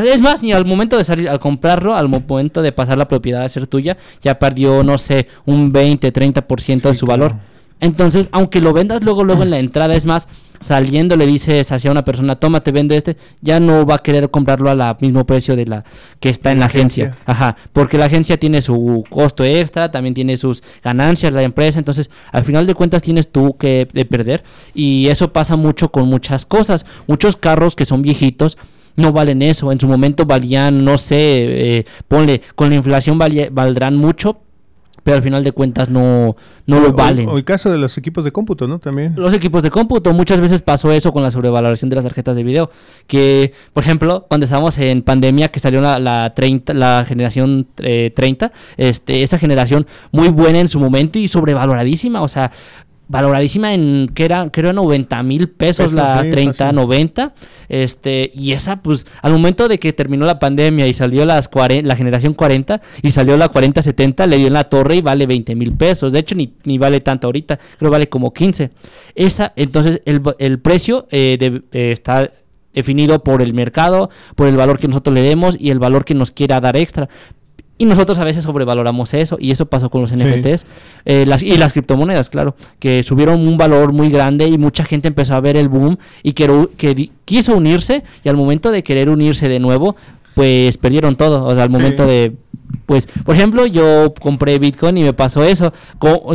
[0.05, 3.41] Es más, ni al momento de salir, al comprarlo, al momento de pasar la propiedad
[3.43, 7.23] a ser tuya, ya perdió, no sé, un 20, 30% de Sí, su claro.
[7.23, 7.39] valor.
[7.79, 10.27] Entonces, aunque lo vendas luego, luego en la entrada, es más,
[10.59, 14.29] saliendo le dices hacia una persona, toma, te vendo este, ya no va a querer
[14.29, 15.83] comprarlo al mismo precio de la
[16.19, 17.05] que está en la agencia.
[17.05, 17.23] agencia.
[17.25, 22.09] Ajá, porque la agencia tiene su costo extra, también tiene sus ganancias la empresa, entonces
[22.31, 24.43] al final de cuentas tienes tú que de perder
[24.73, 26.85] y eso pasa mucho con muchas cosas.
[27.07, 28.57] Muchos carros que son viejitos
[28.95, 31.17] no valen eso, en su momento valían, no sé,
[31.77, 34.41] eh, ponle, con la inflación valía- valdrán mucho,
[35.03, 36.35] pero al final de cuentas no,
[36.65, 37.29] no O- lo valen.
[37.29, 38.79] O, el caso de los equipos de cómputo, ¿no?
[38.79, 39.13] También.
[39.15, 42.43] Los equipos de cómputo, muchas veces pasó eso con la sobrevaloración de las tarjetas de
[42.43, 42.69] video.
[43.07, 48.11] Que, por ejemplo, cuando estábamos en pandemia, que salió la, la, 30, la generación eh,
[48.15, 52.21] 30, este, esa generación muy buena en su momento y sobrevaloradísima.
[52.21, 52.51] O sea,
[53.09, 56.75] valoradísima en que era creo 90 mil pesos, Pesos, la sí, 30 fácil.
[56.75, 57.33] 90
[57.67, 61.87] este y esa pues al momento de que terminó la pandemia y salió las 40,
[61.87, 65.25] la generación 40 y salió la 40 70 le dio en la torre y vale
[65.27, 66.13] 20 mil pesos.
[66.13, 68.69] De hecho ni, ni vale tanto ahorita creo vale como 15
[69.15, 72.31] esa entonces el, el precio eh, de- eh, está
[72.73, 76.13] definido por el mercado por el valor que nosotros le demos y el valor que
[76.13, 77.09] nos quiera dar extra
[77.79, 80.65] y nosotros a veces sobrevaloramos eso, y eso pasó con los NFTs
[81.05, 85.07] eh, las, y las criptomonedas, claro, que subieron un valor muy grande y mucha gente
[85.07, 89.09] empezó a ver el boom y que, que quiso unirse, y al momento de querer
[89.09, 89.95] unirse de nuevo,
[90.35, 91.43] pues perdieron todo.
[91.45, 92.09] O sea, al momento Sí.
[92.09, 92.33] de.
[92.85, 95.73] Pues, por ejemplo, yo compré Bitcoin y me pasó eso.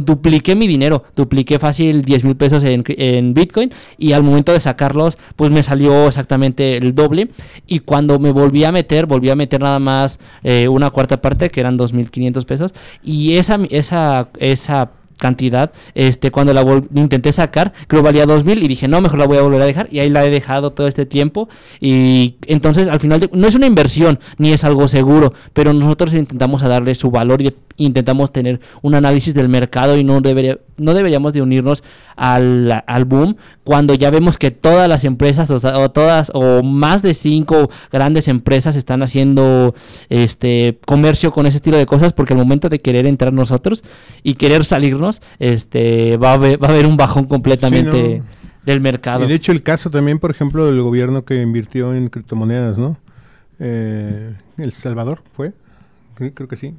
[0.02, 5.18] Dupliqué mi dinero, dupliqué fácil 10 mil pesos en Bitcoin y al momento de sacarlos,
[5.36, 7.30] pues me salió exactamente el doble.
[7.66, 11.50] Y cuando me volví a meter, volví a meter nada más eh, una cuarta parte,
[11.50, 12.74] que eran 2.500 pesos.
[13.02, 14.90] Y esa, esa, esa
[15.24, 16.62] cantidad, este, cuando la
[16.94, 19.88] intenté sacar, creo valía 2000 y dije, no, mejor la voy a volver a dejar
[19.90, 21.48] y ahí la he dejado todo este tiempo.
[21.80, 26.60] Y entonces al final no es una inversión ni es algo seguro, pero nosotros intentamos
[26.60, 31.32] darle su valor y intentamos tener un análisis del mercado y no debería no deberíamos
[31.32, 31.84] de unirnos
[32.16, 36.62] al, al boom cuando ya vemos que todas las empresas o, sea, o todas o
[36.62, 39.74] más de cinco grandes empresas están haciendo
[40.08, 43.84] este comercio con ese estilo de cosas porque al momento de querer entrar nosotros
[44.22, 48.24] y querer salirnos este va a haber, va a haber un bajón completamente no.
[48.64, 52.08] del mercado Y de hecho el caso también, por ejemplo, del gobierno que invirtió en
[52.08, 52.96] criptomonedas, ¿no?
[53.58, 55.52] Eh, El Salvador fue,
[56.14, 56.74] creo que sí.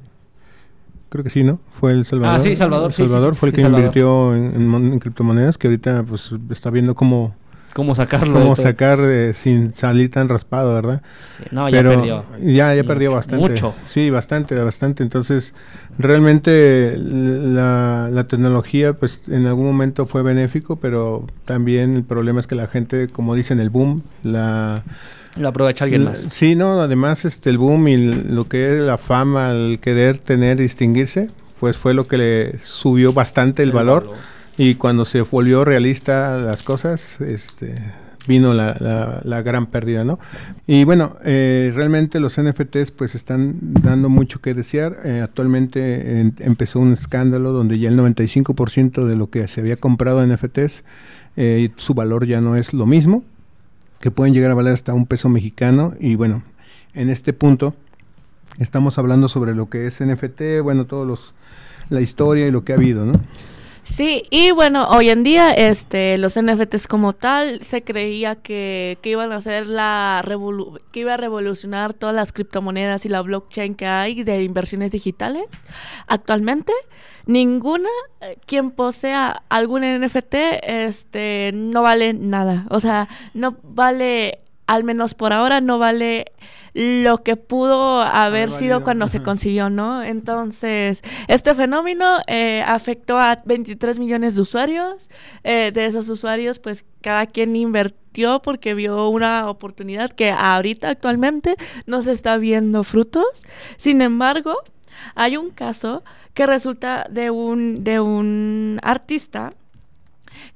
[1.10, 1.60] Creo que sí, ¿no?
[1.80, 2.36] Fue El Salvador.
[2.36, 3.86] Ah, sí, Salvador, El sí, Salvador sí, fue el que Salvador.
[3.86, 7.36] invirtió en, en mon- en criptomonedas, que ahorita pues está viendo cómo,
[7.74, 11.02] cómo sacarlo cómo sacar eh, sin salir tan raspado, ¿verdad?
[11.16, 13.50] Sí, no ya perdió Ya, ya perdió Mucho, bastante.
[13.50, 13.74] mucho.
[13.88, 15.04] Sí, bastante, bastante.
[15.04, 15.54] Entonces,
[15.98, 22.48] realmente la, la tecnología, pues en algún momento fue benéfico, pero también el problema es
[22.48, 24.84] que la gente, como dicen, el boom, la...
[25.38, 28.98] lo aprovecha alguien más Sí, no, además este, el boom y lo que es la
[28.98, 34.12] fama, el querer tener, distinguirse, pues fue lo que le subió bastante el, valor.
[34.58, 37.76] Y cuando se volvió realista las cosas, este,
[38.28, 40.18] vino la, la- la gran pérdida, ¿no?
[40.66, 44.98] Y bueno, eh, realmente los NFTs pues están dando mucho que desear.
[45.04, 49.76] Eh, actualmente en- empezó un escándalo donde ya el 95% de lo que se había
[49.76, 50.84] comprado en NFTs,
[51.36, 53.24] eh, su valor ya no es lo mismo,
[54.00, 55.94] que pueden llegar a valer hasta un peso mexicano.
[56.00, 56.44] Y bueno,
[56.94, 57.76] en este punto
[58.60, 61.34] estamos hablando sobre lo que es NFT, bueno, todos los
[61.90, 63.20] la historia y lo que ha habido, ¿no?
[63.86, 69.12] Sí, y bueno, hoy en día este los NFTs como tal se creía que, que
[69.12, 70.26] iban a ser la
[70.92, 75.46] que iba a revolucionar todas las criptomonedas y la blockchain que hay de inversiones digitales.
[76.08, 76.74] Actualmente
[77.28, 77.90] ninguna
[78.22, 85.14] eh, quien posea algún NFT este no vale nada, o sea, no vale al menos
[85.14, 86.32] por ahora no vale
[86.76, 90.04] lo que pudo haber sido cuando se consiguió, ¿no?
[90.04, 95.08] Entonces, este fenómeno eh, afectó a 23 millones de usuarios.
[95.46, 101.56] Eh, de esos usuarios, pues cada quien invirtió porque vio una oportunidad que ahorita actualmente
[101.86, 103.26] no se está viendo frutos.
[103.78, 104.58] Sin embargo,
[105.16, 109.54] hay un caso que resulta de un, de un artista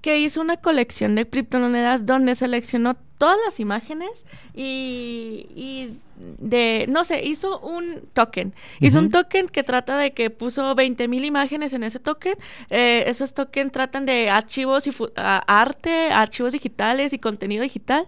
[0.02, 5.98] que hizo una colección de criptomonedas donde seleccionó todas las imágenes y, y
[6.40, 8.54] de, no sé, hizo un token.
[8.80, 12.36] Hizo un token que trata de que puso 20 mil imágenes en ese token.
[12.70, 18.08] Eh, esos tokens tratan de archivos y arte, archivos digitales y contenido digital.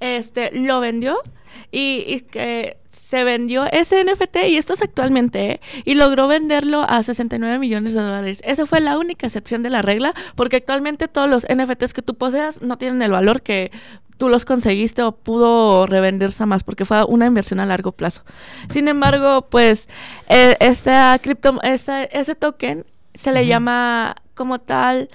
[0.00, 1.22] Este, lo vendió
[1.70, 5.60] y, y que se vendió ese NFT y esto es actualmente, ¿eh?
[5.84, 8.42] y logró venderlo a 69 millones de dólares.
[8.44, 12.14] Esa fue la única excepción de la regla, porque actualmente todos los NFTs que tú
[12.14, 13.70] poseas no tienen el valor que
[14.18, 18.22] tú los conseguiste o pudo revenderse a más, porque fue una inversión a largo plazo.
[18.70, 19.88] Sin embargo, pues
[20.28, 25.10] eh, esta cripto, esta- ese token se le llama como tal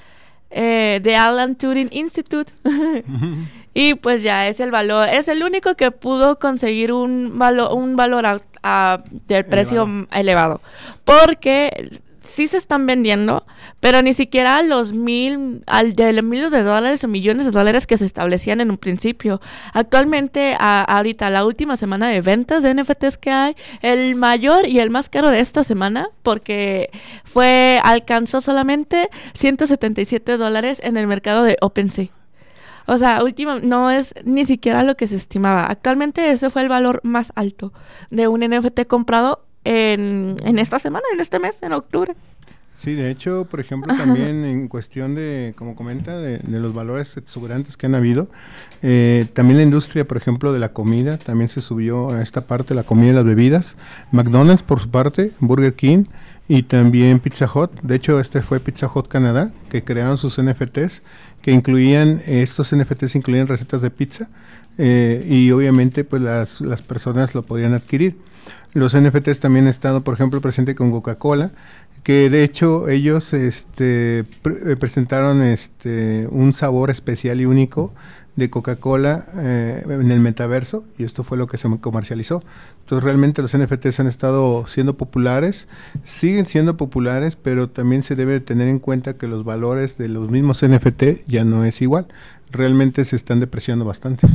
[0.51, 2.53] eh, The Alan Turing Institute.
[3.73, 7.95] Y pues ya es el valor, es el único que pudo conseguir un valor, un
[7.95, 10.07] valor a- a- del precio Elevado.
[10.11, 10.61] elevado.
[11.05, 13.45] Porque sí se están vendiendo,
[13.79, 17.87] pero ni siquiera los mil, al de los miles de dólares o millones de dólares
[17.87, 19.41] que se establecían en un principio.
[19.73, 24.79] Actualmente, a- ahorita, la última semana de ventas de NFTs que hay, el mayor y
[24.79, 26.89] el más caro de esta semana, porque
[27.23, 32.09] fue, alcanzó solamente 177 dólares en el mercado de OpenSea.
[32.91, 35.65] O sea, última, no es ni siquiera lo que se estimaba.
[35.67, 37.71] Actualmente ese fue el valor más alto
[38.09, 42.13] de un NFT comprado en, en esta semana, en este mes, en octubre.
[42.79, 47.15] Sí, de hecho, por ejemplo, también en cuestión de, como comenta, de, de los valores
[47.15, 48.27] exuberantes que han habido,
[48.81, 52.73] eh, también la industria, por ejemplo, de la comida, también se subió a esta parte,
[52.73, 53.77] la comida y las bebidas.
[54.11, 56.05] McDonald's, por su parte, Burger King
[56.51, 57.71] y también Pizza Hut.
[57.81, 61.01] De hecho, este fue Pizza Hut Canadá, que crearon sus NFTs,
[61.41, 64.27] que incluían, estos NFTs incluían recetas de pizza
[64.77, 68.17] eh, y obviamente pues las, las personas lo podían adquirir.
[68.73, 71.51] Los NFTs también han estado, por ejemplo, presente con Coca-Cola,
[72.03, 77.93] que de hecho ellos este, eh, presentaron este, un sabor especial y único
[78.35, 82.43] de Coca-Cola eh, en el metaverso y esto fue lo que se comercializó.
[82.81, 85.67] Entonces realmente los NFTs han estado siendo populares,
[86.03, 90.29] siguen siendo populares, pero también se debe tener en cuenta que los valores de los
[90.29, 92.07] mismos NFT ya no es igual.
[92.51, 94.27] Realmente se están depreciando bastante.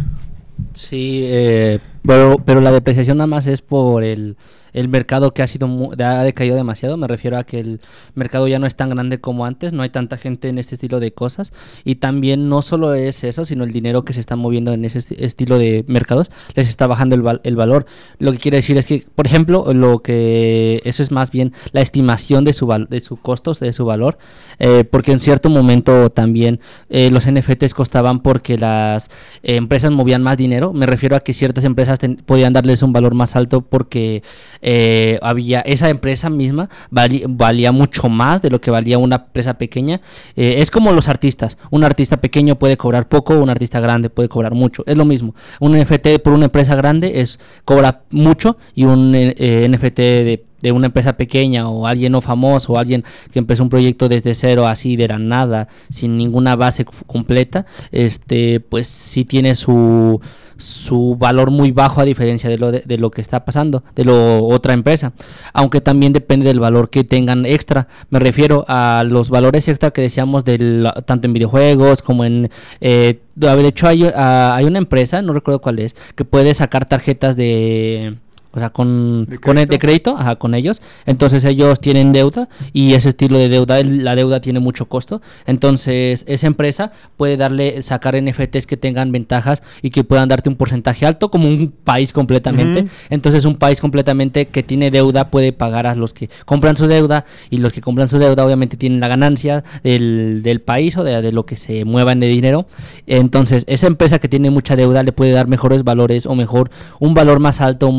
[0.74, 4.36] Sí, eh, pero, pero la depreciación nada más es por el,
[4.72, 5.66] el mercado que ha sido
[5.98, 6.96] ha decaído demasiado.
[6.98, 7.80] Me refiero a que el
[8.14, 11.00] mercado ya no es tan grande como antes, no hay tanta gente en este estilo
[11.00, 11.52] de cosas.
[11.84, 14.98] Y también no solo es eso, sino el dinero que se está moviendo en ese
[14.98, 17.86] esti- estilo de mercados les está bajando el, val- el valor.
[18.18, 21.80] Lo que quiere decir es que, por ejemplo, lo que eso es más bien la
[21.80, 24.18] estimación de su, de su costos, de su valor,
[24.58, 29.10] eh, porque en cierto momento también eh, los NFTs costaban porque las
[29.42, 30.72] empresas movían más dinero.
[30.74, 34.22] Me refiero a que ciertas empresas podían darles un valor más alto porque
[34.62, 40.00] eh, había esa empresa misma valía mucho más de lo que valía una empresa pequeña.
[40.36, 41.58] Eh, es como los artistas.
[41.70, 44.82] Un artista pequeño puede cobrar poco, un artista grande puede cobrar mucho.
[44.86, 45.34] Es lo mismo.
[45.60, 50.72] Un NFT por una empresa grande es cobra mucho y un eh, NFT de de
[50.72, 54.66] una empresa pequeña o alguien no famoso o alguien que empezó un proyecto desde cero
[54.66, 60.20] así de la nada sin ninguna base completa este pues sí tiene su
[60.58, 64.44] su valor muy bajo a diferencia de lo de, lo que está pasando de lo
[64.44, 65.12] otra empresa.
[65.52, 67.88] Aunque también depende del valor que tengan extra.
[68.10, 73.20] Me refiero a los valores extra que decíamos del tanto en videojuegos como en eh,
[73.34, 77.36] de hecho hay, ah, hay una empresa no recuerdo cuál es que puede sacar tarjetas
[77.36, 78.16] de
[78.56, 80.16] o sea, con, ¿De con el de crédito?
[80.16, 80.80] ajá, con ellos.
[81.04, 85.20] Entonces ellos tienen deuda y ese estilo de deuda, la deuda tiene mucho costo.
[85.46, 90.56] Entonces esa empresa puede darle, sacar NFTs que tengan ventajas y que puedan darte un
[90.56, 92.86] porcentaje alto como un país completamente.
[93.10, 97.26] Entonces un país completamente que tiene deuda puede pagar a los que compran su deuda
[97.50, 101.20] y los que compran su deuda obviamente tienen la ganancia del, del país o de,
[101.20, 102.66] de lo que se mueva en de dinero.
[103.06, 107.12] Entonces esa empresa que tiene mucha deuda le puede dar mejores valores o mejor un
[107.12, 107.98] valor más alto, un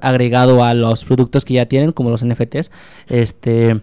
[0.00, 2.70] agregado a los productos que ya tienen como los NFTs.
[3.08, 3.80] Este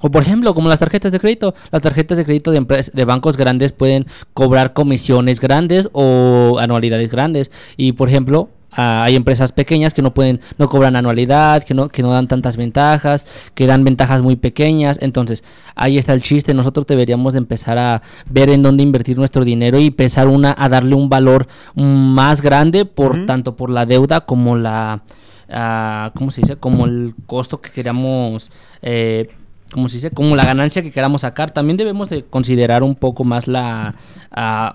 [0.00, 3.36] o por ejemplo, como las tarjetas de crédito, las tarjetas de crédito de, de bancos
[3.36, 7.50] grandes pueden cobrar comisiones grandes o anualidades grandes.
[7.76, 11.90] Y por ejemplo, ah, hay empresas pequeñas que no pueden, no cobran anualidad, que no,
[11.90, 14.98] que no dan tantas ventajas, que dan ventajas muy pequeñas.
[15.02, 16.54] Entonces, ahí está el chiste.
[16.54, 20.70] Nosotros deberíamos de empezar a ver en dónde invertir nuestro dinero y empezar una, a
[20.70, 25.02] darle un valor mm, más grande por tanto por la deuda como la
[25.50, 26.56] ah, ¿cómo se dice?
[26.56, 28.50] Como el costo que queramos,
[28.82, 29.30] eh,
[29.72, 30.10] ¿cómo se dice?
[30.10, 31.50] Como la ganancia que queramos sacar.
[31.50, 33.94] También debemos de considerar un poco más la,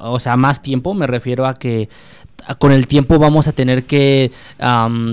[0.01, 0.93] o sea, más tiempo.
[0.93, 1.89] Me refiero a que
[2.59, 4.31] con el tiempo vamos a tener que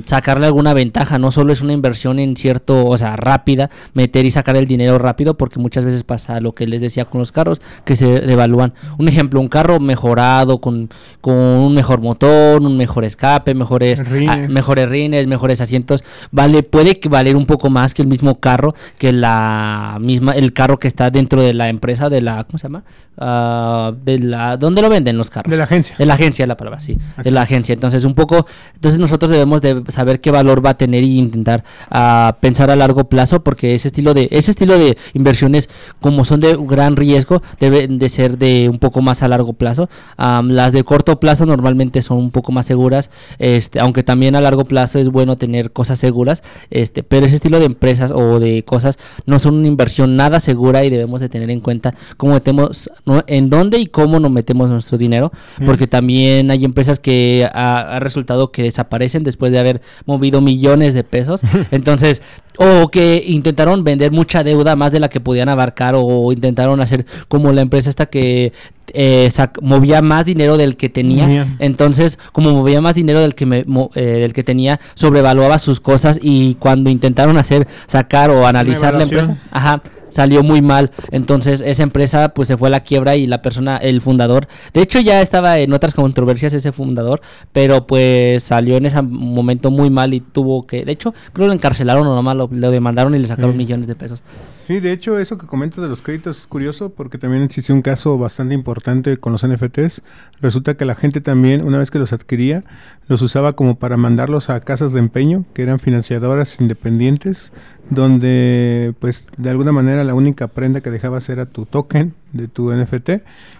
[0.06, 1.18] sacarle alguna ventaja.
[1.18, 4.98] No solo es una inversión en cierto, o sea, rápida, meter y sacar el dinero
[4.98, 8.74] rápido, porque muchas veces pasa lo que les decía con los carros, que se devalúan.
[8.98, 14.34] Un ejemplo, un carro mejorado, con, con un mejor motor, un mejor escape, mejores, Rines.
[14.34, 18.40] ah, mejores rines, mejores asientos, vale, puede que valer un poco más que el mismo
[18.40, 22.58] carro, que la misma, el carro que está dentro de la empresa, de la, ¿cómo
[22.58, 22.84] se llama?
[23.18, 25.50] Ah, de la, ¿dónde lo venden los carros?
[25.50, 25.96] De la agencia.
[25.98, 26.98] De la agencia, la palabra, sí.
[27.16, 27.72] Así de la agencia.
[27.72, 31.64] Entonces, un poco, entonces nosotros debemos de saber qué valor va a tener y intentar
[31.90, 35.68] ah, pensar a largo plazo, porque ese estilo de, ese estilo de inversiones,
[36.00, 39.88] como son de gran riesgo, deben de ser de un poco más a largo plazo.
[40.16, 44.40] Am, las de corto plazo normalmente son un poco más seguras, este, aunque también a
[44.40, 48.62] largo plazo es bueno tener cosas seguras, este, pero ese estilo de empresas o de
[48.64, 52.90] cosas no son una inversión nada segura y debemos de tener en cuenta cómo metemos,
[53.04, 53.22] ¿no?
[53.26, 55.66] en dónde y cómo nos metemos nuestro dinero, Mm.
[55.66, 60.94] porque también hay empresas que ha, ha resultado que desaparecen después de haber movido millones
[60.94, 62.22] de pesos, entonces,
[62.58, 67.04] o que intentaron vender mucha deuda más de la que podían abarcar o intentaron hacer
[67.28, 68.52] como la empresa esta que
[68.94, 69.30] eh,
[69.62, 71.26] movía más dinero del que tenía,
[71.58, 75.80] entonces como movía más dinero del que me, mo- eh, del que tenía, sobrevaluaba sus
[75.80, 79.82] cosas y cuando intentaron hacer sacar o analizar la empresa, ajá,
[80.12, 80.90] salió muy mal.
[81.10, 84.82] Entonces esa empresa pues se fue a la quiebra y la persona, el fundador, de
[84.82, 87.20] hecho ya estaba en otras controversias ese fundador,
[87.52, 91.48] pero pues salió en ese momento muy mal y tuvo que, de hecho creo que
[91.48, 93.58] lo encarcelaron o nomás lo, lo demandaron y le sacaron Sí.
[93.58, 94.22] millones de pesos.
[94.66, 97.82] Sí, de hecho, eso que comentas de los créditos es curioso porque también existe un
[97.82, 100.02] caso bastante importante con los NFTs.
[100.40, 102.62] Resulta que la gente también, una vez que los adquiría,
[103.08, 107.50] los usaba como para mandarlos a casas de empeño, que eran financiadoras independientes,
[107.94, 112.72] donde pues de alguna manera la única prenda que dejabas era tu token de tu
[112.72, 113.10] NFT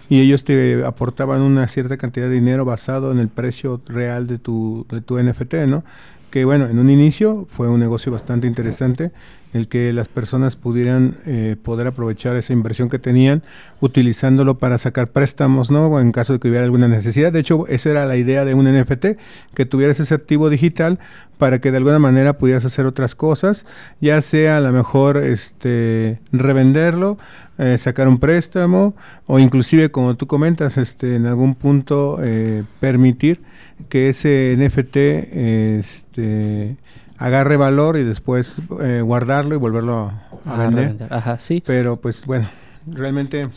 [0.09, 4.39] y ellos te aportaban una cierta cantidad de dinero basado en el precio real de
[4.39, 5.83] tu, de tu NFT, ¿no?
[6.31, 9.11] Que bueno, en un inicio fue un negocio bastante interesante
[9.53, 13.43] el que las personas pudieran eh, poder aprovechar esa inversión que tenían
[13.81, 15.99] utilizándolo para sacar préstamos, ¿no?
[15.99, 17.31] En caso de que hubiera alguna necesidad.
[17.31, 19.05] De hecho, esa era la idea de un NFT,
[19.53, 20.99] que tuvieras ese activo digital
[21.37, 23.65] para que de alguna manera pudieras hacer otras cosas,
[24.01, 27.17] ya sea a lo mejor este revenderlo,
[27.57, 28.95] eh, sacar un préstamo
[29.27, 33.41] o inclusive como tú comentas, este en algún punto eh, permitir
[33.89, 36.77] que ese NFT este
[37.17, 40.83] agarre valor y después eh, guardarlo y volverlo a, Ah, vender.
[40.85, 41.13] revender.
[41.13, 41.63] Ajá, sí.
[41.65, 42.49] Pero pues bueno,
[42.85, 43.47] realmente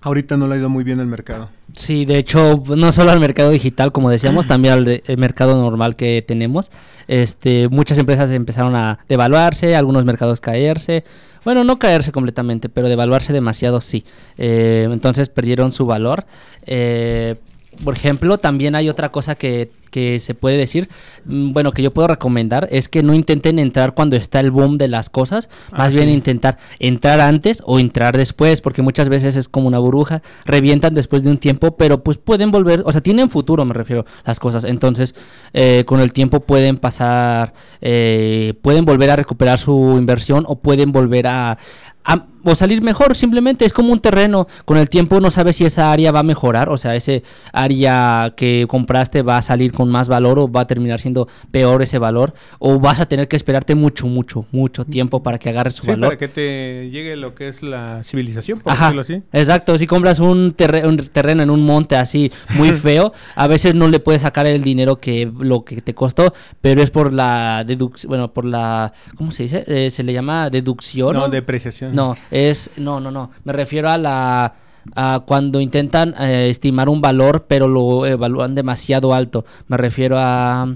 [0.00, 1.50] ahorita no le ha ido muy bien el mercado.
[1.74, 5.94] Sí, de hecho, no solo al mercado digital, como decíamos, también al de- mercado normal
[5.96, 6.70] que tenemos.
[7.08, 11.04] Este, muchas empresas empezaron a devaluarse, algunos mercados caerse.
[11.44, 14.04] Bueno, no caerse completamente, pero devaluarse demasiado sí.
[14.38, 16.24] Eh, entonces perdieron su valor.
[16.66, 17.36] Eh,
[17.84, 20.88] por ejemplo, también hay otra cosa que, que se puede decir,
[21.24, 24.78] mm, bueno, que yo puedo recomendar, es que no intenten entrar cuando está el boom
[24.78, 26.14] de las cosas, más Ah, bien sí.
[26.14, 31.24] intentar entrar antes o entrar después, porque muchas veces es como una burbuja, revientan después
[31.24, 34.64] de un tiempo, pero pues pueden volver, o sea, tienen futuro, me refiero, las cosas,
[34.64, 35.14] entonces
[35.52, 40.92] eh, con el tiempo pueden pasar, eh, pueden volver a recuperar su inversión o pueden
[40.92, 41.58] volver a,
[42.04, 45.64] a- o salir mejor, simplemente es como un terreno, con el tiempo no sabes si
[45.64, 47.22] esa área va a mejorar, o sea, ese
[47.52, 51.82] área que compraste va a salir con más valor o va a terminar siendo peor
[51.82, 55.70] ese valor, o vas a tener que esperarte mucho, mucho, mucho tiempo para que agarre
[55.70, 56.08] su Sí, valor.
[56.10, 59.22] para que te llegue lo que es la civilización, por Ajá, decirlo así.
[59.32, 59.78] exacto.
[59.78, 63.88] Si compras un, terre- un terreno en un monte así muy feo, a veces no
[63.88, 68.08] le puedes sacar el dinero que lo que te costó, pero es por la deducción,
[68.08, 69.64] bueno, por la, ¿cómo se dice?
[69.66, 71.12] Eh, se le llama deducción.
[71.14, 71.28] No, ¿no?
[71.28, 71.94] depreciación.
[71.94, 73.30] No, es, no, no, no.
[73.44, 74.54] Me refiero a la,
[74.96, 79.44] a cuando intentan eh, estimar un valor, pero lo evalúan demasiado alto.
[79.68, 80.74] Me refiero a,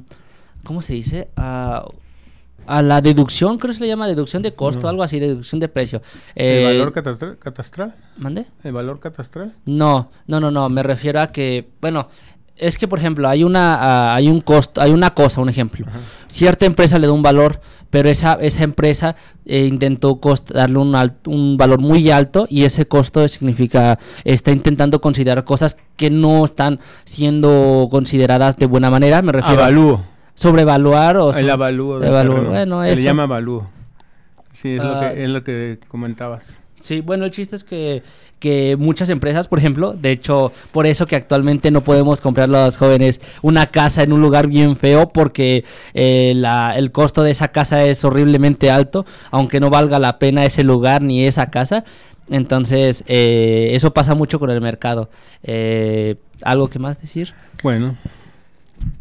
[0.62, 1.28] ¿cómo se dice?
[1.36, 1.84] A,
[2.66, 4.88] a la deducción, creo que se le llama deducción de costo, No.
[4.90, 6.02] algo así, deducción de precio.
[6.34, 7.38] ¿El Eh, valor catastral?
[7.38, 7.94] catastral?
[8.18, 8.44] ¿Mande?
[8.64, 9.54] ¿El valor catastral?
[9.64, 12.08] No, no, no, no, me refiero a que, bueno,
[12.56, 15.86] es que por ejemplo, hay una hay un costo, hay una cosa, un ejemplo.
[16.26, 20.94] Cierta empresa le da un valor, pero esa esa empresa eh, intentó cost- darle un
[20.94, 26.44] al- un valor muy alto y ese costo significa está intentando considerar cosas que no
[26.44, 30.04] están siendo consideradas de buena manera, me refiero a Avalúo.
[30.34, 32.02] sobrevaluar o El avalúo.
[32.02, 32.96] evaluar, bueno, Se eso.
[33.00, 33.68] le llama avalúo.
[34.52, 35.10] Sí, es, lo Ah.
[35.12, 36.60] que, es lo que comentabas.
[36.80, 38.02] Sí, bueno, el chiste es que,
[38.78, 43.20] muchas empresas, por ejemplo, de hecho, por eso que actualmente no podemos comprar los jóvenes
[43.42, 46.34] una casa en un lugar bien feo porque eh,
[46.76, 51.02] el costo de esa casa es horriblemente alto, aunque no valga la pena ese lugar
[51.02, 51.84] ni esa casa.
[52.28, 55.10] Entonces, eh, eso pasa mucho con el mercado.
[55.42, 57.34] Eh, ¿Algo que más decir?
[57.62, 57.96] Bueno,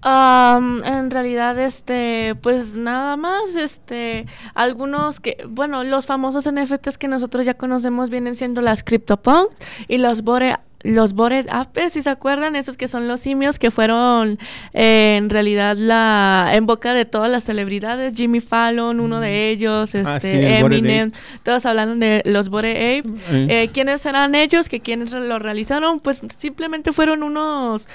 [0.01, 7.07] Am, en realidad, este, pues nada más, este, algunos que, bueno, los famosos NFTs que
[7.07, 9.55] nosotros ya conocemos vienen siendo las CryptoPunks
[9.87, 10.55] y los Bore
[10.85, 14.37] los Bored Apes, si se acuerdan, esos que son los simios que fueron
[14.73, 19.95] eh, en realidad la en boca de todas las celebridades, Jimmy Fallon, uno de ellos,
[19.95, 21.11] este, Ah, sí, el Bored Eminem,
[21.43, 23.09] todos hablan de los Bored Ape.
[23.31, 23.47] Eh.
[23.49, 24.69] Eh, ¿Quiénes eran ellos?
[24.69, 25.99] ¿Que quiénes lo realizaron?
[25.99, 27.87] Pues simplemente fueron unos,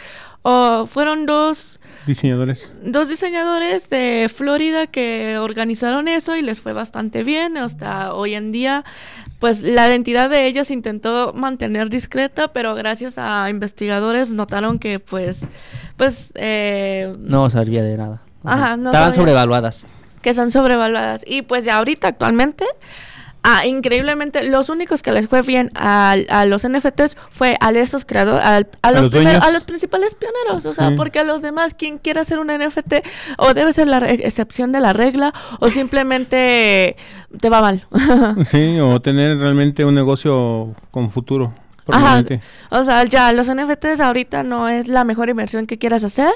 [0.43, 2.73] o fueron dos diseñadores.
[2.83, 7.57] dos diseñadores de Florida que organizaron eso y les fue bastante bien.
[7.57, 8.85] Hasta hoy en día,
[9.39, 15.41] pues la identidad de ellos intentó mantener discreta, pero gracias a investigadores notaron que pues,
[15.97, 18.23] pues, eh, No servía de nada.
[18.45, 19.23] Ajá, no Estaban sabía.
[19.27, 19.87] sobrevaluadas.
[20.23, 21.23] que son sobrevaluadas.
[21.27, 22.65] Y pues ya ahorita actualmente,
[23.43, 28.05] ah, increíblemente, los únicos que les fue bien a, a los NFTs fue a esos
[28.05, 30.67] creadores, a, a los los primeros- a los principales pioneros.
[30.67, 30.95] O sea, Sí.
[30.97, 33.03] porque a los demás, quien quiera hacer un NFT,
[33.39, 36.97] o debe ser la excepción de la regla, o simplemente
[37.41, 37.85] te va mal.
[38.45, 41.53] Sí, o tener realmente un negocio con futuro.
[41.97, 42.19] Ajá,
[42.71, 46.33] o sea, ya los NFTs ahorita no es la mejor inversión que quieras hacer.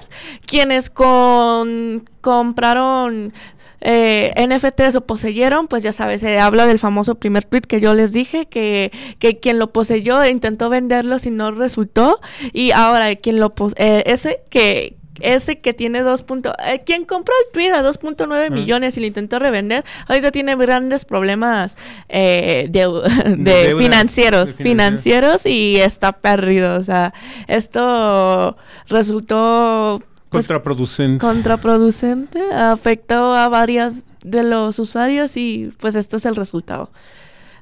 [0.47, 3.33] Quienes con compraron
[3.81, 7.93] eh, NFTs o poseyeron, pues ya sabes, se habla del famoso primer tweet que yo
[7.95, 12.19] les dije, que, que quien lo poseyó intentó venderlos y no resultó.
[12.53, 16.23] Y ahora quien lo pos- eh, ese que ese que tiene 2.
[16.23, 20.57] Punto, eh, quien compró el tweet a 2.9 millones y lo intentó revender, ahorita tiene
[20.57, 21.77] grandes problemas
[22.09, 26.77] eh, de, de De deuda, financieros, de financieros y está perdido.
[26.77, 27.13] O sea,
[27.47, 28.57] esto
[28.89, 31.21] resultó pues, Contraproducente.
[31.21, 36.91] contraproducente, afectó a varias de los usuarios y pues esto es el resultado.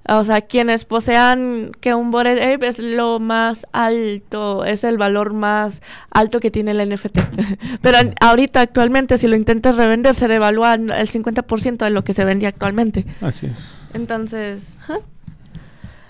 [0.09, 5.33] O sea, quienes posean que un Bored Ape es lo más alto, es el valor
[5.33, 5.81] más
[6.11, 7.19] alto que tiene el NFT.
[7.83, 12.25] Pero ahorita, actualmente, si lo intentas revender, se devalúa el 50% de lo que se
[12.25, 13.07] vendía actualmente.
[13.21, 13.59] Así es.
[13.95, 14.77] Entonces.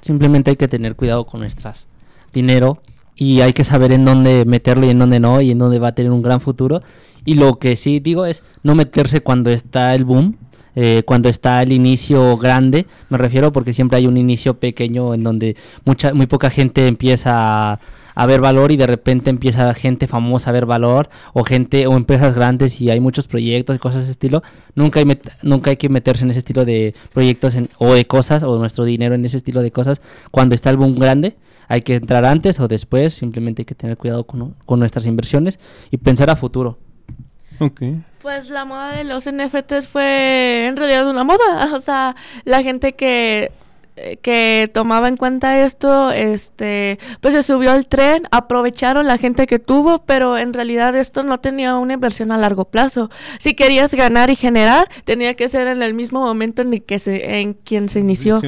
[0.01, 1.87] Simplemente hay que tener cuidado con nuestras
[2.33, 2.81] dinero
[3.15, 5.89] y hay que saber en dónde meterlo y en dónde no y en dónde va
[5.89, 6.83] a tener un gran futuro.
[7.25, 10.39] Y lo que sí digo es no meterse cuando está el boom,
[10.75, 15.23] eh, cuando está el inicio grande, me refiero porque siempre hay un inicio pequeño en
[15.23, 17.79] donde mucha, muy poca gente empieza
[18.15, 21.97] a, ver valor y de repente empieza gente famosa a ver valor o gente o
[21.97, 24.43] empresas grandes y hay muchos proyectos y cosas de ese estilo.
[24.75, 28.43] Nunca hay, nunca hay que meterse en ese estilo de proyectos en- o de cosas
[28.43, 30.01] o nuestro dinero en ese estilo de cosas
[30.31, 31.37] cuando está el boom grande.
[31.69, 35.59] Hay que entrar antes o después, simplemente hay que tener cuidado con, con nuestras inversiones
[35.91, 36.79] y pensar a futuro.
[37.61, 37.83] Ok.
[38.23, 41.71] Pues la moda de los NFTs fue en realidad una moda.
[41.75, 42.15] O sea,
[42.45, 43.51] la gente que,
[43.97, 49.47] eh, que tomaba en cuenta esto, este, pues se subió al tren, aprovecharon la gente
[49.47, 53.11] que tuvo, pero en realidad esto no tenía una inversión a largo plazo.
[53.41, 57.41] Si querías ganar y generar, tenía que ser en el mismo momento en que se,
[57.41, 58.01] en quien se.
[58.01, 58.41] Inició.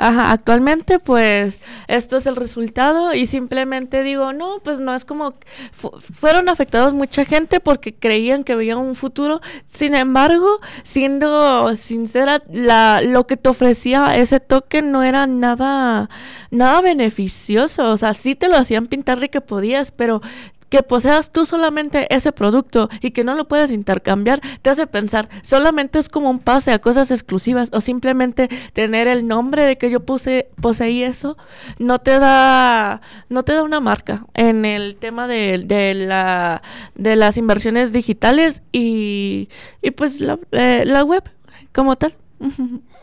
[0.00, 5.34] Ajá, actualmente pues esto es el resultado y simplemente digo, no, pues no es como
[5.72, 9.40] fu- fueron afectados mucha gente porque creían que veían un futuro.
[9.66, 16.08] Sin embargo, siendo sincera, la lo que te ofrecía ese token no era nada
[16.50, 20.22] nada beneficioso, o sea, sí te lo hacían pintar de que podías, pero
[20.68, 25.28] que poseas tú solamente ese producto y que no lo puedes intercambiar, te hace pensar,
[25.42, 29.90] solamente es como un pase a cosas exclusivas o simplemente tener el nombre de que
[29.90, 31.36] yo puse, poseí eso,
[31.78, 36.62] no te da, no te da una marca en el tema de, de la,
[36.94, 39.48] de las inversiones digitales y,
[39.82, 41.24] y pues la, eh, la web
[41.72, 42.14] como tal.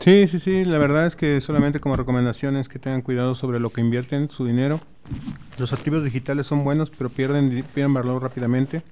[0.00, 0.64] Sí, sí, sí.
[0.64, 4.30] La verdad es que solamente como recomendación es que tengan cuidado sobre lo que invierten
[4.30, 4.80] su dinero.
[5.58, 8.82] Los activos digitales son buenos, pero pierden, pierden valor rápidamente.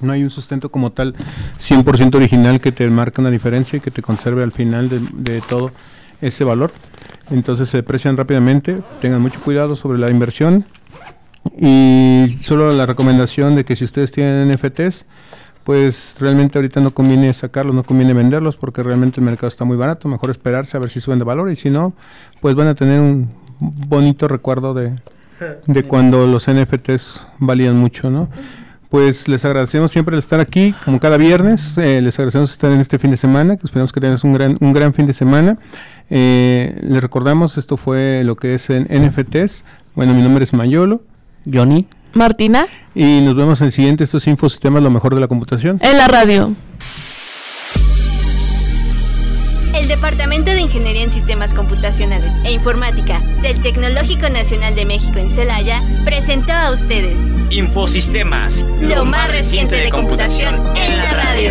[0.00, 1.14] No hay un sustento como tal
[1.58, 5.40] 100% original que te marque una diferencia y que te conserve al final de, de
[5.40, 5.72] todo
[6.20, 6.72] ese valor.
[7.30, 8.80] Entonces se deprecian rápidamente.
[9.00, 10.66] Tengan mucho cuidado sobre la inversión.
[11.56, 15.04] Y solo la recomendación de que si ustedes tienen NFTs,
[15.68, 19.76] pues realmente ahorita no conviene sacarlos, no conviene venderlos porque realmente el mercado está muy
[19.76, 20.08] barato.
[20.08, 21.92] Mejor esperarse a ver si suben de valor y si no,
[22.40, 23.28] pues van a tener un
[23.60, 24.94] bonito recuerdo de,
[25.66, 28.30] de cuando los NFTs valían mucho, ¿no?
[28.88, 31.76] Pues les agradecemos siempre el estar aquí, como cada viernes.
[31.76, 34.56] eh, les agradecemos estar en este fin de semana, que esperamos que tengas un gran,
[34.60, 35.58] un gran fin de semana.
[36.08, 39.64] Eh, les recordamos, esto fue lo que es en NFTs.
[39.94, 41.02] Bueno, mi nombre es Mayolo
[41.44, 41.86] Johnny.
[42.18, 44.04] Martina, y nos vemos en el siguiente.
[44.04, 45.78] Estos Infosistemas, lo mejor de la computación.
[45.82, 46.52] en la radio.
[49.74, 55.30] El Departamento de Ingeniería en Sistemas Computacionales e Informática del Tecnológico Nacional de México en
[55.30, 57.16] Celaya presentó a ustedes
[57.50, 58.64] Infosistemas.
[58.80, 61.50] lo más reciente de computación en la radio.